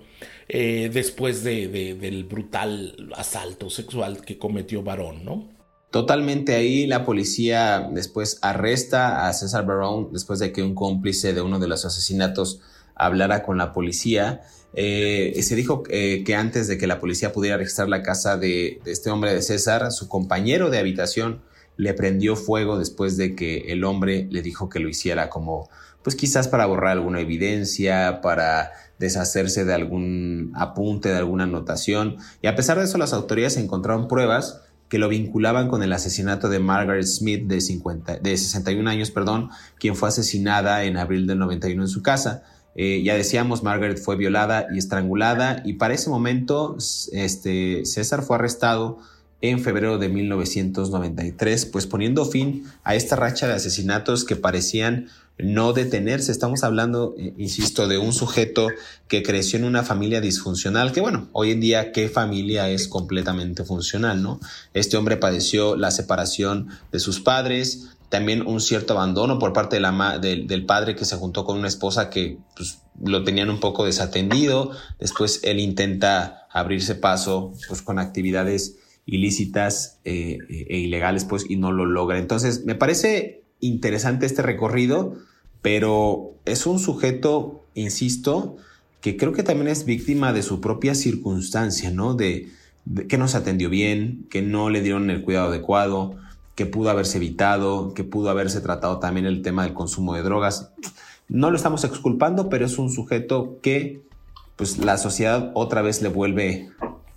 Eh, 0.50 0.90
después 0.92 1.44
de, 1.44 1.68
del 2.00 2.24
brutal 2.24 3.12
asalto 3.14 3.68
sexual 3.68 4.22
que 4.22 4.38
cometió 4.38 4.82
Varón, 4.82 5.24
¿no? 5.24 5.48
Totalmente 5.90 6.54
ahí 6.54 6.86
la 6.86 7.04
policía 7.04 7.88
después 7.92 8.38
arresta 8.40 9.26
a 9.26 9.32
César 9.32 9.66
Barón 9.66 10.08
después 10.12 10.38
de 10.38 10.52
que 10.52 10.62
un 10.62 10.74
cómplice 10.74 11.34
de 11.34 11.42
uno 11.42 11.58
de 11.58 11.68
los 11.68 11.84
asesinatos 11.84 12.60
hablara 12.94 13.42
con 13.42 13.58
la 13.58 13.72
policía. 13.72 14.42
Eh, 14.74 15.38
se 15.42 15.54
dijo 15.54 15.82
eh, 15.88 16.24
que 16.24 16.34
antes 16.34 16.68
de 16.68 16.76
que 16.76 16.86
la 16.86 17.00
policía 17.00 17.32
pudiera 17.32 17.56
registrar 17.56 17.88
la 17.88 18.02
casa 18.02 18.36
de, 18.36 18.80
este 18.84 19.10
hombre 19.10 19.34
de 19.34 19.42
César, 19.42 19.90
su 19.92 20.08
compañero 20.08 20.68
de 20.68 20.78
habitación 20.78 21.42
le 21.76 21.94
prendió 21.94 22.36
fuego 22.36 22.78
después 22.78 23.16
de 23.16 23.34
que 23.34 23.72
el 23.72 23.84
hombre 23.84 24.26
le 24.30 24.42
dijo 24.42 24.68
que 24.68 24.80
lo 24.80 24.88
hiciera 24.88 25.30
como, 25.30 25.70
pues 26.02 26.16
quizás 26.16 26.48
para 26.48 26.66
borrar 26.66 26.92
alguna 26.92 27.20
evidencia, 27.20 28.20
para 28.20 28.72
deshacerse 28.98 29.64
de 29.64 29.74
algún 29.74 30.52
apunte, 30.54 31.08
de 31.08 31.16
alguna 31.16 31.44
anotación. 31.44 32.16
Y 32.42 32.46
a 32.46 32.56
pesar 32.56 32.78
de 32.78 32.84
eso, 32.84 32.98
las 32.98 33.12
autoridades 33.12 33.56
encontraron 33.56 34.08
pruebas 34.08 34.60
que 34.88 34.98
lo 34.98 35.08
vinculaban 35.08 35.68
con 35.68 35.82
el 35.82 35.92
asesinato 35.92 36.48
de 36.48 36.60
Margaret 36.60 37.04
Smith 37.04 37.46
de, 37.46 37.60
50, 37.60 38.18
de 38.18 38.36
61 38.36 38.88
años, 38.88 39.10
perdón, 39.10 39.50
quien 39.78 39.96
fue 39.96 40.08
asesinada 40.08 40.84
en 40.84 40.96
abril 40.96 41.26
del 41.26 41.38
91 41.38 41.82
en 41.82 41.88
su 41.88 42.02
casa. 42.02 42.42
Eh, 42.74 43.02
ya 43.02 43.14
decíamos, 43.14 43.62
Margaret 43.62 43.98
fue 43.98 44.16
violada 44.16 44.66
y 44.72 44.78
estrangulada 44.78 45.62
y 45.64 45.74
para 45.74 45.94
ese 45.94 46.10
momento 46.10 46.76
este, 47.12 47.84
César 47.84 48.22
fue 48.22 48.36
arrestado 48.36 48.98
en 49.40 49.60
febrero 49.60 49.98
de 49.98 50.08
1993, 50.08 51.66
pues 51.66 51.86
poniendo 51.86 52.24
fin 52.24 52.64
a 52.82 52.94
esta 52.94 53.16
racha 53.16 53.46
de 53.46 53.54
asesinatos 53.54 54.24
que 54.24 54.36
parecían 54.36 55.08
no 55.38 55.72
detenerse. 55.72 56.32
Estamos 56.32 56.64
hablando, 56.64 57.14
eh, 57.16 57.32
insisto, 57.38 57.86
de 57.86 57.98
un 57.98 58.12
sujeto 58.12 58.68
que 59.06 59.22
creció 59.22 59.58
en 59.58 59.64
una 59.64 59.84
familia 59.84 60.20
disfuncional, 60.20 60.92
que 60.92 61.00
bueno, 61.00 61.28
hoy 61.32 61.52
en 61.52 61.60
día, 61.60 61.92
¿qué 61.92 62.08
familia 62.08 62.68
es 62.68 62.88
completamente 62.88 63.64
funcional, 63.64 64.22
no? 64.22 64.40
Este 64.74 64.96
hombre 64.96 65.16
padeció 65.16 65.76
la 65.76 65.92
separación 65.92 66.68
de 66.90 66.98
sus 66.98 67.20
padres, 67.20 67.90
también 68.08 68.46
un 68.46 68.60
cierto 68.60 68.94
abandono 68.94 69.38
por 69.38 69.52
parte 69.52 69.78
del 69.78 70.66
padre 70.66 70.96
que 70.96 71.04
se 71.04 71.16
juntó 71.16 71.44
con 71.44 71.58
una 71.58 71.68
esposa 71.68 72.08
que 72.10 72.38
pues, 72.56 72.78
lo 73.04 73.22
tenían 73.22 73.50
un 73.50 73.60
poco 73.60 73.84
desatendido. 73.84 74.72
Después 74.98 75.40
él 75.44 75.60
intenta 75.60 76.46
abrirse 76.50 76.94
paso 76.94 77.52
pues, 77.68 77.82
con 77.82 77.98
actividades 77.98 78.76
ilícitas 79.08 79.98
eh, 80.04 80.38
e 80.48 80.78
ilegales, 80.78 81.24
pues, 81.24 81.48
y 81.48 81.56
no 81.56 81.72
lo 81.72 81.86
logra. 81.86 82.18
Entonces, 82.18 82.64
me 82.64 82.74
parece 82.74 83.42
interesante 83.60 84.26
este 84.26 84.42
recorrido 84.42 85.16
pero 85.62 86.34
es 86.44 86.66
un 86.66 86.78
sujeto, 86.78 87.64
insisto, 87.74 88.56
que 89.00 89.16
creo 89.16 89.32
que 89.32 89.42
también 89.42 89.68
es 89.68 89.84
víctima 89.84 90.32
de 90.32 90.42
su 90.42 90.60
propia 90.60 90.94
circunstancia, 90.94 91.90
¿no? 91.90 92.14
De, 92.14 92.48
que 93.08 93.18
no 93.18 93.28
se 93.28 93.36
atendió 93.36 93.68
bien, 93.68 94.26
que 94.30 94.42
no 94.42 94.70
le 94.70 94.80
dieron 94.80 95.10
el 95.10 95.22
cuidado 95.22 95.48
adecuado, 95.48 96.16
que 96.54 96.66
pudo 96.66 96.90
haberse 96.90 97.18
evitado, 97.18 97.92
que 97.94 98.04
pudo 98.04 98.30
haberse 98.30 98.60
tratado 98.60 98.98
también 98.98 99.26
el 99.26 99.42
tema 99.42 99.64
del 99.64 99.74
consumo 99.74 100.14
de 100.14 100.22
drogas. 100.22 100.70
No 101.28 101.50
lo 101.50 101.56
estamos 101.56 101.84
exculpando, 101.84 102.48
pero 102.48 102.64
es 102.64 102.78
un 102.78 102.90
sujeto 102.90 103.58
que 103.62 104.00
pues 104.56 104.78
la 104.78 104.96
sociedad 104.96 105.52
otra 105.54 105.82
vez 105.82 106.02
le 106.02 106.08
vuelve 106.08 106.70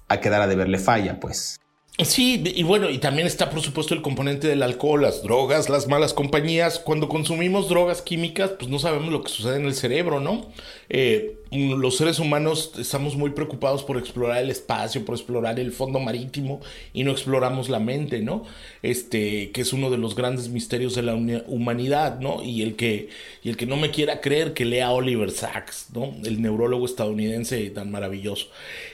a 0.10 0.20
quedar 0.20 0.42
a 0.42 0.48
deberle 0.48 0.78
falla, 0.78 1.20
pues. 1.20 1.61
Sí, 1.98 2.42
y 2.44 2.64
bueno, 2.64 2.90
y 2.90 2.98
también 2.98 3.28
está 3.28 3.50
por 3.52 3.62
supuesto 3.62 3.94
el 3.94 4.02
componente 4.02 4.48
del 4.48 4.64
alcohol, 4.64 5.04
las 5.04 5.22
drogas, 5.22 5.70
las 5.70 5.88
malas 5.88 6.14
compañías. 6.14 6.80
Cuando 6.80 7.08
consumimos 7.08 7.70
drogas 7.70 8.02
químicas, 8.02 8.52
pues 8.58 8.72
no 8.72 8.80
sabemos 8.80 9.12
lo 9.12 9.22
que 9.24 9.30
sucede 9.30 9.58
en 9.58 9.66
el 9.66 9.76
cerebro, 9.76 10.20
¿no? 10.20 10.52
Eh, 10.90 11.41
los 11.52 11.98
seres 11.98 12.20
humanos 12.20 12.72
estamos 12.80 13.18
muy 13.18 13.32
preocupados 13.32 13.84
por 13.84 13.98
explorar 13.98 14.42
el 14.42 14.50
espacio, 14.50 15.04
por 15.04 15.16
explorar 15.16 15.60
el 15.60 15.74
fondo 15.74 16.00
marítimo 16.00 16.62
y 16.94 17.04
no 17.04 17.12
exploramos 17.12 17.68
la 17.68 17.80
mente, 17.80 18.22
¿no? 18.22 18.46
Este, 18.82 19.52
que 19.52 19.60
es 19.62 19.74
uno 19.74 19.90
de 19.90 19.98
los 19.98 20.16
grandes 20.16 20.48
misterios 20.48 20.96
de 20.96 21.02
la 21.02 21.14
humanidad, 21.14 22.22
¿no? 22.22 22.42
Y 22.42 22.62
el 22.62 22.78
que, 22.78 23.10
y 23.44 23.50
el 23.50 23.58
que 23.58 23.66
no 23.66 23.76
me 23.76 23.92
quiera 23.92 24.22
creer 24.22 24.54
que 24.54 24.64
lea 24.64 24.92
Oliver 24.92 25.30
Sacks, 25.30 25.88
¿no? 25.94 26.16
El 26.24 26.42
neurólogo 26.42 26.86
estadounidense 26.86 27.70
tan 27.72 27.92
maravilloso. 27.92 28.48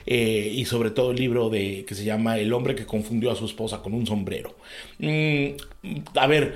Eh, 0.08 0.52
y 0.52 0.66
sobre 0.66 0.90
todo 0.90 1.12
el 1.12 1.18
libro 1.18 1.50
de, 1.50 1.86
que 1.88 1.94
se 1.94 2.06
llama 2.06 2.40
El 2.40 2.54
hombre 2.54 2.74
que 2.74 2.88
confundió 2.88 3.30
a 3.30 3.36
su 3.36 3.46
esposa 3.46 3.84
con 3.84 3.94
un 3.94 4.08
sombrero. 4.08 4.56
Mm, 4.98 5.50
a 6.16 6.26
ver, 6.26 6.56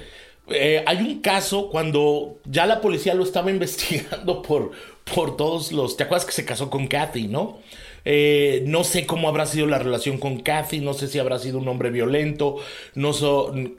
eh, 0.49 0.83
hay 0.85 0.97
un 0.97 1.21
caso 1.21 1.69
cuando 1.69 2.39
ya 2.45 2.65
la 2.65 2.81
policía 2.81 3.13
lo 3.13 3.23
estaba 3.23 3.51
investigando 3.51 4.41
por, 4.41 4.71
por 5.13 5.37
todos 5.37 5.71
los... 5.71 5.97
¿Te 5.97 6.03
acuerdas 6.03 6.25
que 6.25 6.31
se 6.31 6.45
casó 6.45 6.69
con 6.69 6.87
Kathy, 6.87 7.27
no? 7.27 7.59
Eh, 8.03 8.63
no 8.65 8.83
sé 8.83 9.05
cómo 9.05 9.29
habrá 9.29 9.45
sido 9.45 9.67
la 9.67 9.77
relación 9.77 10.17
con 10.17 10.39
Kathy, 10.39 10.79
no 10.79 10.93
sé 10.93 11.07
si 11.07 11.19
habrá 11.19 11.37
sido 11.37 11.59
un 11.59 11.67
hombre 11.67 11.91
violento, 11.91 12.57
no, 12.95 13.11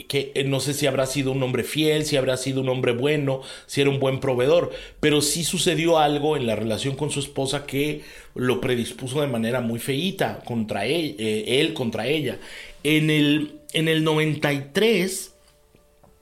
que, 0.09 0.33
eh, 0.35 0.45
no 0.45 0.61
sé 0.61 0.75
si 0.75 0.87
habrá 0.87 1.07
sido 1.07 1.33
un 1.33 1.43
hombre 1.43 1.65
fiel, 1.65 2.05
si 2.05 2.17
habrá 2.17 2.37
sido 2.37 2.61
un 2.61 2.69
hombre 2.69 2.93
bueno, 2.93 3.43
si 3.67 3.81
era 3.81 3.91
un 3.91 3.99
buen 3.99 4.21
proveedor, 4.21 4.71
pero 5.01 5.21
sí 5.21 5.43
sucedió 5.45 5.99
algo 5.99 6.37
en 6.37 6.47
la 6.47 6.55
relación 6.55 6.95
con 6.95 7.11
su 7.11 7.21
esposa 7.21 7.67
que 7.67 8.03
lo 8.35 8.61
predispuso 8.61 9.21
de 9.21 9.27
manera 9.27 9.61
muy 9.61 9.81
feíta 9.81 10.41
contra 10.45 10.87
él, 10.87 11.17
eh, 11.19 11.61
él 11.61 11.75
contra 11.75 12.07
ella. 12.07 12.39
En 12.85 13.11
el, 13.11 13.61
en 13.73 13.89
el 13.89 14.05
93, 14.05 15.35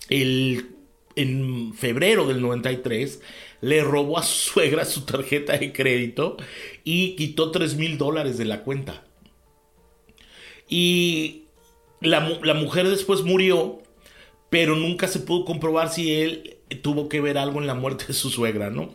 el, 0.08 0.70
en 1.16 1.74
febrero 1.74 2.26
del 2.26 2.40
93, 2.40 3.20
le 3.60 3.82
robó 3.82 4.18
a 4.18 4.22
su 4.22 4.34
suegra 4.52 4.84
su 4.84 5.02
tarjeta 5.02 5.56
de 5.56 5.72
crédito 5.72 6.36
y 6.84 7.16
quitó 7.16 7.50
3 7.50 7.76
mil 7.76 7.98
dólares 7.98 8.38
de 8.38 8.44
la 8.44 8.62
cuenta. 8.62 9.04
Y 10.68 11.44
la, 12.00 12.20
mujer 12.54 12.88
después 12.88 13.22
murió, 13.22 13.82
pero 14.48 14.76
nunca 14.76 15.08
se 15.08 15.20
pudo 15.20 15.44
comprobar 15.44 15.90
si 15.90 16.14
él 16.14 16.58
tuvo 16.82 17.08
que 17.08 17.20
ver 17.20 17.36
algo 17.36 17.60
en 17.60 17.66
la 17.66 17.74
muerte 17.74 18.06
de 18.06 18.12
su 18.14 18.30
suegra, 18.30 18.70
¿no? 18.70 18.94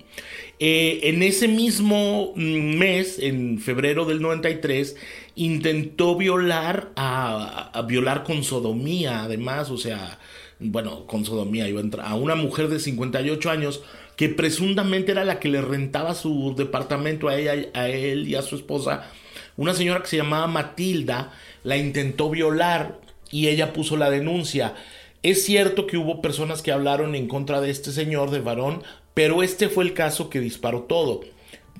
Eh, 0.59 1.01
en 1.03 1.21
ese 1.21 1.49
mismo 1.49 2.31
mes, 2.35 3.19
en 3.19 3.59
febrero 3.59 4.05
del 4.05 4.21
93, 4.21 4.95
intentó 5.35 6.15
violar 6.15 6.91
a, 6.95 7.83
violar 7.87 8.23
con 8.23 8.43
sodomía, 8.43 9.23
además, 9.23 9.69
o 9.69 9.77
sea, 9.77 10.19
bueno, 10.59 11.05
con 11.05 11.25
sodomía, 11.25 11.67
iba 11.67 11.79
a, 11.79 11.83
entrar, 11.83 12.07
a 12.07 12.15
una 12.15 12.35
mujer 12.35 12.69
de 12.69 12.79
58 12.79 13.49
años 13.49 13.83
que 14.15 14.29
presuntamente 14.29 15.11
era 15.11 15.25
la 15.25 15.39
que 15.39 15.49
le 15.49 15.61
rentaba 15.61 16.15
su 16.15 16.55
departamento 16.57 17.27
a 17.27 17.37
ella, 17.37 17.69
a 17.73 17.89
él 17.89 18.27
y 18.27 18.35
a 18.35 18.41
su 18.41 18.55
esposa, 18.55 19.11
una 19.57 19.73
señora 19.73 20.01
que 20.01 20.07
se 20.07 20.17
llamaba 20.17 20.47
Matilda, 20.47 21.33
la 21.63 21.77
intentó 21.77 22.29
violar 22.29 22.99
y 23.31 23.47
ella 23.47 23.73
puso 23.73 23.97
la 23.97 24.09
denuncia. 24.09 24.75
Es 25.23 25.43
cierto 25.43 25.87
que 25.87 25.97
hubo 25.97 26.21
personas 26.21 26.61
que 26.61 26.71
hablaron 26.71 27.15
en 27.15 27.27
contra 27.27 27.59
de 27.59 27.71
este 27.71 27.91
señor, 27.91 28.31
de 28.31 28.39
varón, 28.39 28.83
pero 29.13 29.43
este 29.43 29.69
fue 29.69 29.83
el 29.83 29.93
caso 29.93 30.29
que 30.29 30.39
disparó 30.39 30.83
todo. 30.83 31.21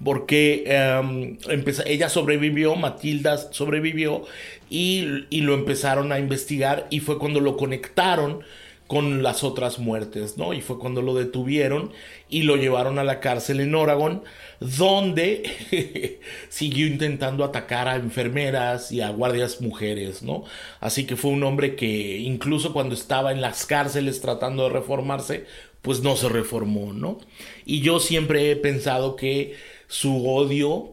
Porque 0.03 0.63
em, 0.67 1.37
ella 1.85 2.09
sobrevivió, 2.09 2.75
Matilda 2.75 3.37
sobrevivió 3.51 4.25
y, 4.69 5.25
y 5.29 5.41
lo 5.41 5.53
empezaron 5.53 6.11
a 6.11 6.19
investigar 6.19 6.87
y 6.89 6.99
fue 6.99 7.17
cuando 7.17 7.39
lo 7.39 7.57
conectaron 7.57 8.43
con 8.87 9.23
las 9.23 9.43
otras 9.43 9.79
muertes, 9.79 10.37
¿no? 10.37 10.53
Y 10.53 10.61
fue 10.61 10.77
cuando 10.77 11.01
lo 11.01 11.15
detuvieron 11.15 11.91
y 12.29 12.43
lo 12.43 12.55
llevaron 12.55 12.99
a 12.99 13.03
la 13.03 13.19
cárcel 13.19 13.59
en 13.59 13.73
Oregon, 13.73 14.23
donde 14.59 16.19
siguió 16.49 16.85
intentando 16.85 17.43
atacar 17.43 17.87
a 17.87 17.95
enfermeras 17.95 18.91
y 18.91 19.01
a 19.01 19.09
guardias 19.09 19.59
mujeres, 19.59 20.21
¿no? 20.21 20.43
Así 20.79 21.05
que 21.05 21.15
fue 21.15 21.31
un 21.31 21.43
hombre 21.43 21.75
que 21.75 22.17
incluso 22.17 22.73
cuando 22.73 22.93
estaba 22.93 23.31
en 23.31 23.41
las 23.41 23.65
cárceles 23.65 24.21
tratando 24.21 24.63
de 24.63 24.69
reformarse, 24.69 25.45
pues 25.81 26.01
no 26.01 26.15
se 26.15 26.29
reformó, 26.29 26.93
¿no? 26.93 27.17
Y 27.65 27.81
yo 27.81 27.99
siempre 27.99 28.51
he 28.51 28.55
pensado 28.55 29.15
que 29.15 29.55
su 29.95 30.27
odio 30.27 30.91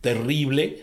terrible 0.00 0.82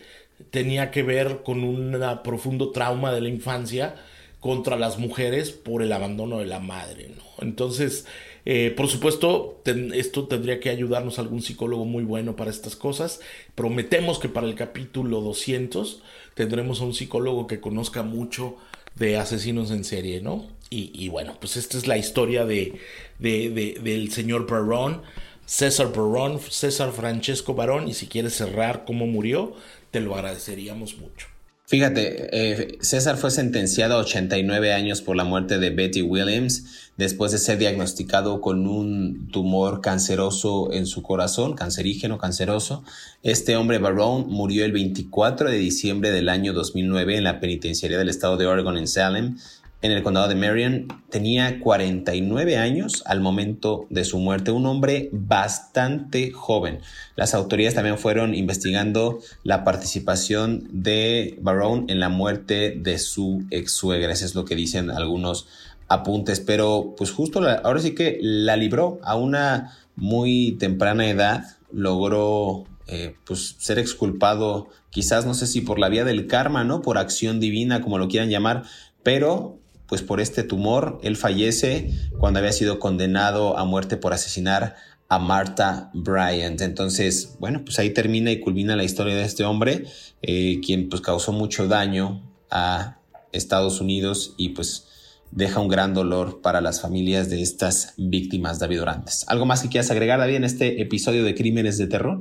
tenía 0.52 0.92
que 0.92 1.02
ver 1.02 1.42
con 1.44 1.64
un 1.64 1.98
profundo 2.24 2.70
trauma 2.70 3.12
de 3.12 3.22
la 3.22 3.30
infancia, 3.30 3.96
contra 4.40 4.78
las 4.78 5.00
mujeres 5.00 5.50
por 5.50 5.82
el 5.82 5.92
abandono 5.92 6.38
de 6.38 6.46
la 6.46 6.60
madre, 6.60 7.10
¿no? 7.16 7.24
Entonces, 7.44 8.06
eh, 8.46 8.72
por 8.78 8.88
supuesto, 8.88 9.60
esto 9.96 10.28
tendría 10.28 10.60
que 10.60 10.70
ayudarnos 10.70 11.18
algún 11.18 11.42
psicólogo 11.42 11.84
muy 11.86 12.04
bueno 12.04 12.36
para 12.36 12.52
estas 12.52 12.76
cosas. 12.76 13.22
Prometemos 13.56 14.20
que 14.20 14.30
para 14.30 14.46
el 14.46 14.54
capítulo 14.54 15.22
200 15.22 16.04
tendremos 16.36 16.80
a 16.80 16.84
un 16.84 16.94
psicólogo 16.94 17.48
que 17.48 17.60
conozca 17.60 18.04
mucho 18.04 18.58
de 18.94 19.18
asesinos 19.18 19.72
en 19.72 19.84
serie, 19.84 20.22
¿no? 20.22 20.46
Y, 20.70 21.08
bueno, 21.08 21.38
pues 21.40 21.56
esta 21.56 21.78
es 21.78 21.88
la 21.88 21.98
historia 21.98 22.44
de, 22.46 22.82
del 23.18 24.12
señor 24.12 24.46
Barón, 24.46 25.04
César 25.46 25.92
Barón, 25.92 26.40
César 26.50 26.92
Francesco 26.92 27.54
Barón, 27.54 27.88
y 27.88 27.94
si 27.94 28.08
quieres 28.08 28.36
cerrar 28.36 28.84
cómo 28.86 29.06
murió, 29.08 29.54
te 29.92 30.00
lo 30.00 30.16
agradeceríamos 30.16 30.98
mucho. 30.98 31.28
Fíjate, 31.68 32.30
eh, 32.32 32.78
César 32.82 33.18
fue 33.18 33.32
sentenciado 33.32 33.96
a 33.96 34.02
89 34.02 34.72
años 34.72 35.02
por 35.02 35.16
la 35.16 35.24
muerte 35.24 35.58
de 35.58 35.72
Betty 35.72 36.04
Williams 36.04 36.92
después 36.96 37.32
de 37.32 37.40
ser 37.40 37.58
diagnosticado 37.58 38.40
con 38.40 38.68
un 38.68 39.30
tumor 39.32 39.82
canceroso 39.82 40.72
en 40.72 40.86
su 40.86 41.02
corazón, 41.02 41.56
cancerígeno, 41.56 42.20
canceroso. 42.20 42.84
Este 43.24 43.56
hombre, 43.56 43.80
Barone, 43.80 44.26
murió 44.28 44.64
el 44.64 44.74
24 44.74 45.50
de 45.50 45.58
diciembre 45.58 46.12
del 46.12 46.30
año 46.30 46.54
2009 46.54 47.18
en 47.18 47.24
la 47.24 47.40
penitenciaría 47.40 47.98
del 47.98 48.10
estado 48.10 48.38
de 48.38 48.46
Oregon 48.46 48.78
en 48.78 48.88
Salem 48.88 49.38
en 49.86 49.92
el 49.92 50.04
condado 50.04 50.28
de 50.28 50.36
Marion. 50.36 50.88
Tenía 51.10 51.60
49 51.60 52.58
años 52.58 53.04
al 53.06 53.22
momento 53.22 53.86
de 53.90 54.04
su 54.04 54.18
muerte, 54.18 54.52
un 54.52 54.66
hombre 54.66 55.10
bastante 55.12 56.32
joven. 56.32 56.80
Las 57.16 57.34
autoridades 57.34 57.76
también 57.76 57.98
fueron 57.98 58.34
investigando 58.34 59.20
la 59.44 59.64
participación 59.64 60.68
de 60.72 61.38
Barone 61.42 61.86
en 61.92 62.00
la 62.00 62.10
muerte 62.10 62.76
de 62.78 62.98
su 62.98 63.46
ex 63.52 63.74
suegra. 63.74 64.12
Eso 64.12 64.26
es 64.26 64.36
lo 64.36 64.46
que 64.46 64.56
dicen 64.56 64.90
algunos 64.90 65.48
apuntes, 65.88 66.40
pero 66.40 66.96
pues 66.98 67.12
justo 67.12 67.42
ahora 67.64 67.80
sí 67.80 67.94
que 67.94 68.18
la 68.22 68.58
libró 68.58 69.00
a 69.04 69.16
una 69.16 69.78
muy 69.96 70.58
temprana 70.60 71.08
edad, 71.08 71.58
logró 71.72 72.66
eh, 72.88 73.16
pues 73.26 73.56
ser 73.60 73.80
exculpado, 73.80 74.70
quizás 74.90 75.26
no 75.26 75.34
sé 75.34 75.48
si 75.48 75.62
por 75.62 75.80
la 75.80 75.90
vía 75.90 76.04
del 76.04 76.28
karma, 76.28 76.64
¿no? 76.64 76.82
Por 76.82 76.98
acción 76.98 77.40
divina, 77.40 77.82
como 77.82 77.98
lo 77.98 78.08
quieran 78.08 78.30
llamar, 78.30 78.64
pero 79.04 79.60
pues 79.88 80.02
por 80.02 80.20
este 80.20 80.44
tumor. 80.44 81.00
Él 81.04 81.16
fallece 81.18 81.92
cuando 82.20 82.40
había 82.40 82.52
sido 82.52 82.80
condenado 82.80 83.58
a 83.58 83.66
muerte 83.66 83.98
por 83.98 84.14
asesinar 84.14 84.76
a 85.08 85.20
Martha 85.20 85.92
Bryant. 85.94 86.62
Entonces, 86.62 87.36
bueno, 87.40 87.64
pues 87.64 87.80
ahí 87.80 87.92
termina 87.92 88.32
y 88.32 88.40
culmina 88.40 88.76
la 88.76 88.84
historia 88.84 89.16
de 89.16 89.24
este 89.24 89.44
hombre, 89.44 89.86
eh, 90.22 90.60
quien 90.66 90.90
pues 90.90 91.02
causó 91.02 91.32
mucho 91.32 91.68
daño 91.68 92.24
a 92.50 93.00
Estados 93.32 93.82
Unidos 93.82 94.34
y 94.38 94.50
pues 94.50 94.88
deja 95.32 95.60
un 95.60 95.68
gran 95.68 95.94
dolor 95.94 96.42
para 96.42 96.62
las 96.62 96.82
familias 96.82 97.30
de 97.30 97.42
estas 97.42 97.94
víctimas, 97.98 98.60
David 98.60 98.82
Orantes. 98.82 99.26
¿Algo 99.28 99.46
más 99.46 99.62
que 99.62 99.70
quieras 99.70 99.92
agregar, 99.92 100.20
David, 100.20 100.36
en 100.36 100.44
este 100.46 100.82
episodio 100.82 101.24
de 101.24 101.36
Crímenes 101.36 101.78
de 101.78 101.88
Terror? 101.88 102.20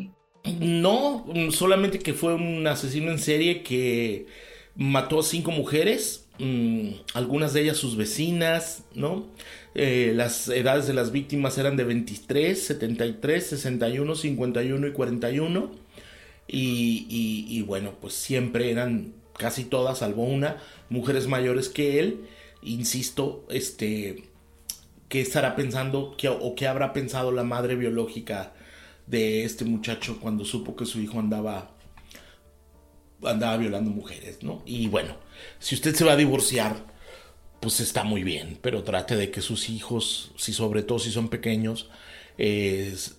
No, 0.60 1.24
solamente 1.50 2.00
que 2.00 2.12
fue 2.12 2.34
un 2.34 2.66
asesino 2.66 3.10
en 3.10 3.18
serie 3.18 3.62
que 3.62 4.26
mató 4.74 5.20
a 5.20 5.22
cinco 5.22 5.52
mujeres 5.52 6.23
Mm, 6.38 6.90
algunas 7.14 7.52
de 7.52 7.62
ellas 7.62 7.76
sus 7.76 7.96
vecinas, 7.96 8.82
¿no? 8.94 9.26
Eh, 9.74 10.12
las 10.16 10.48
edades 10.48 10.86
de 10.86 10.94
las 10.94 11.12
víctimas 11.12 11.58
eran 11.58 11.76
de 11.76 11.84
23, 11.84 12.60
73, 12.60 13.46
61, 13.46 14.14
51 14.14 14.86
y 14.86 14.92
41. 14.92 15.70
Y, 16.46 17.62
bueno, 17.62 17.94
pues 18.00 18.14
siempre 18.14 18.70
eran 18.70 19.14
casi 19.38 19.64
todas, 19.64 19.98
salvo 19.98 20.24
una, 20.24 20.58
mujeres 20.90 21.26
mayores 21.28 21.68
que 21.68 21.98
él. 22.00 22.20
Insisto, 22.62 23.44
este, 23.50 24.24
qué 25.08 25.20
estará 25.20 25.56
pensando 25.56 26.16
o 26.40 26.54
qué 26.54 26.66
habrá 26.68 26.92
pensado 26.92 27.32
la 27.32 27.44
madre 27.44 27.76
biológica 27.76 28.52
de 29.06 29.44
este 29.44 29.64
muchacho 29.64 30.18
cuando 30.20 30.44
supo 30.44 30.76
que 30.76 30.86
su 30.86 31.00
hijo 31.00 31.20
andaba 31.20 31.73
andaba 33.26 33.56
violando 33.56 33.90
mujeres, 33.90 34.42
¿no? 34.42 34.62
Y 34.66 34.88
bueno, 34.88 35.16
si 35.58 35.74
usted 35.74 35.94
se 35.94 36.04
va 36.04 36.12
a 36.12 36.16
divorciar, 36.16 36.76
pues 37.60 37.80
está 37.80 38.04
muy 38.04 38.22
bien, 38.24 38.58
pero 38.60 38.82
trate 38.82 39.16
de 39.16 39.30
que 39.30 39.40
sus 39.40 39.70
hijos, 39.70 40.32
si 40.36 40.52
sobre 40.52 40.82
todo 40.82 40.98
si 40.98 41.10
son 41.10 41.28
pequeños, 41.28 41.88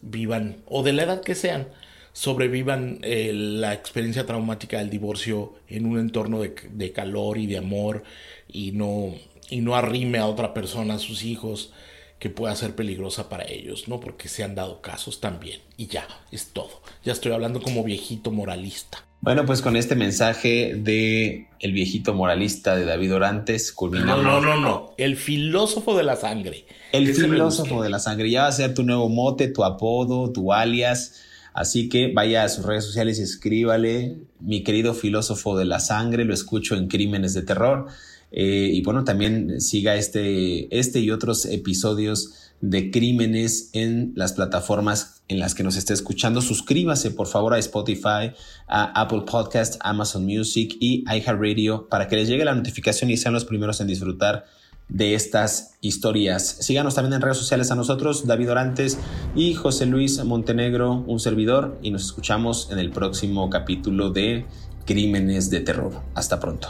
vivan, 0.02 0.58
o 0.68 0.84
de 0.84 0.94
la 0.94 1.04
edad 1.04 1.22
que 1.22 1.36
sean, 1.36 1.68
sobrevivan 2.14 3.00
eh, 3.02 3.32
la 3.34 3.74
experiencia 3.74 4.26
traumática 4.26 4.80
del 4.80 4.90
divorcio 4.90 5.56
en 5.68 5.86
un 5.86 6.00
entorno 6.00 6.42
de, 6.42 6.56
de, 6.72 6.92
calor 6.92 7.38
y 7.38 7.46
de 7.48 7.58
amor 7.58 8.04
y 8.48 8.72
no, 8.72 9.14
y 9.50 9.62
no 9.62 9.76
arrime 9.76 10.18
a 10.20 10.28
otra 10.28 10.54
persona, 10.54 10.96
a 10.96 11.00
sus 11.00 11.24
hijos, 11.24 11.74
que 12.20 12.30
pueda 12.30 12.56
ser 12.56 12.76
peligrosa 12.76 13.30
para 13.30 13.46
ellos, 13.46 13.88
¿no? 13.88 14.00
Porque 14.00 14.30
se 14.30 14.44
han 14.44 14.56
dado 14.56 14.82
casos 14.82 15.20
también. 15.20 15.62
Y 15.78 15.88
ya, 15.88 16.08
es 16.32 16.48
todo. 16.48 16.82
Ya 17.04 17.12
estoy 17.12 17.34
hablando 17.34 17.62
como 17.62 17.84
viejito 17.84 18.32
moralista. 18.32 19.05
Bueno, 19.22 19.46
pues 19.46 19.62
con 19.62 19.76
este 19.76 19.96
mensaje 19.96 20.76
de 20.76 21.48
el 21.60 21.72
viejito 21.72 22.14
moralista 22.14 22.76
de 22.76 22.86
David 22.86 23.16
Orantes 23.16 23.72
culminamos. 23.72 24.24
No, 24.24 24.40
no, 24.40 24.56
no, 24.56 24.62
no. 24.62 24.94
El 24.98 25.16
filósofo 25.16 25.98
de 25.98 26.04
la 26.04 26.16
sangre. 26.16 26.66
El 26.92 27.14
filósofo 27.14 27.82
de 27.82 27.90
la 27.90 28.00
sangre. 28.00 28.30
Ya 28.30 28.44
va 28.44 28.48
a 28.50 28.52
ser 28.52 28.74
tu 28.76 28.84
nuevo 28.84 29.10
mote, 29.10 29.48
tu 29.48 29.64
apodo, 29.64 30.32
tu 30.32 30.54
alias. 30.54 31.24
Así 31.56 31.90
que 31.90 32.12
vaya 32.14 32.44
a 32.44 32.50
sus 32.50 32.66
redes 32.66 32.84
sociales 32.84 33.18
y 33.18 33.24
escríbale, 33.24 34.18
mi 34.42 34.62
querido 34.62 34.94
filósofo 34.94 35.58
de 35.58 35.64
la 35.64 35.80
sangre, 35.80 36.26
lo 36.26 36.34
escucho 36.34 36.76
en 36.76 36.88
Crímenes 36.88 37.34
de 37.34 37.44
Terror. 37.44 37.88
Eh, 38.32 38.70
y 38.74 38.82
bueno, 38.84 39.06
también 39.06 39.62
siga 39.62 39.96
este, 39.96 40.78
este 40.78 41.00
y 41.00 41.12
otros 41.12 41.46
episodios 41.46 42.52
de 42.60 42.92
crímenes 42.92 43.70
en 43.72 44.12
las 44.16 44.34
plataformas 44.34 45.15
en 45.28 45.40
las 45.40 45.56
que 45.56 45.64
nos 45.64 45.76
esté 45.76 45.94
escuchando. 45.94 46.42
Suscríbase 46.42 47.12
por 47.12 47.28
favor 47.28 47.54
a 47.54 47.60
Spotify, 47.60 48.32
a 48.68 49.02
Apple 49.02 49.24
Podcast, 49.30 49.76
Amazon 49.82 50.26
Music 50.26 50.76
y 50.80 51.04
iHeartRadio 51.10 51.88
para 51.90 52.08
que 52.08 52.16
les 52.16 52.28
llegue 52.28 52.46
la 52.46 52.56
notificación 52.56 53.10
y 53.10 53.18
sean 53.18 53.34
los 53.34 53.46
primeros 53.46 53.82
en 53.82 53.88
disfrutar 53.88 54.46
de 54.88 55.16
estas 55.16 55.76
historias. 55.82 56.58
Síganos 56.62 56.96
también 56.96 57.14
en 57.14 57.22
redes 57.22 57.38
sociales 57.38 57.72
a 57.72 57.76
nosotros, 57.76 58.28
David 58.28 58.52
Orantes 58.52 58.98
y 59.36 59.54
José 59.54 59.86
Luis 59.86 60.24
Montenegro, 60.24 61.04
un 61.08 61.20
servidor, 61.20 61.80
y 61.82 61.92
nos 61.92 62.06
escuchamos 62.06 62.70
en 62.72 62.80
el 62.80 62.92
próximo 62.92 63.50
capítulo 63.50 64.12
de 64.12 64.46
Crímenes 64.86 65.50
de 65.50 65.62
Terror. 65.62 66.02
Hasta 66.14 66.40
pronto. 66.40 66.70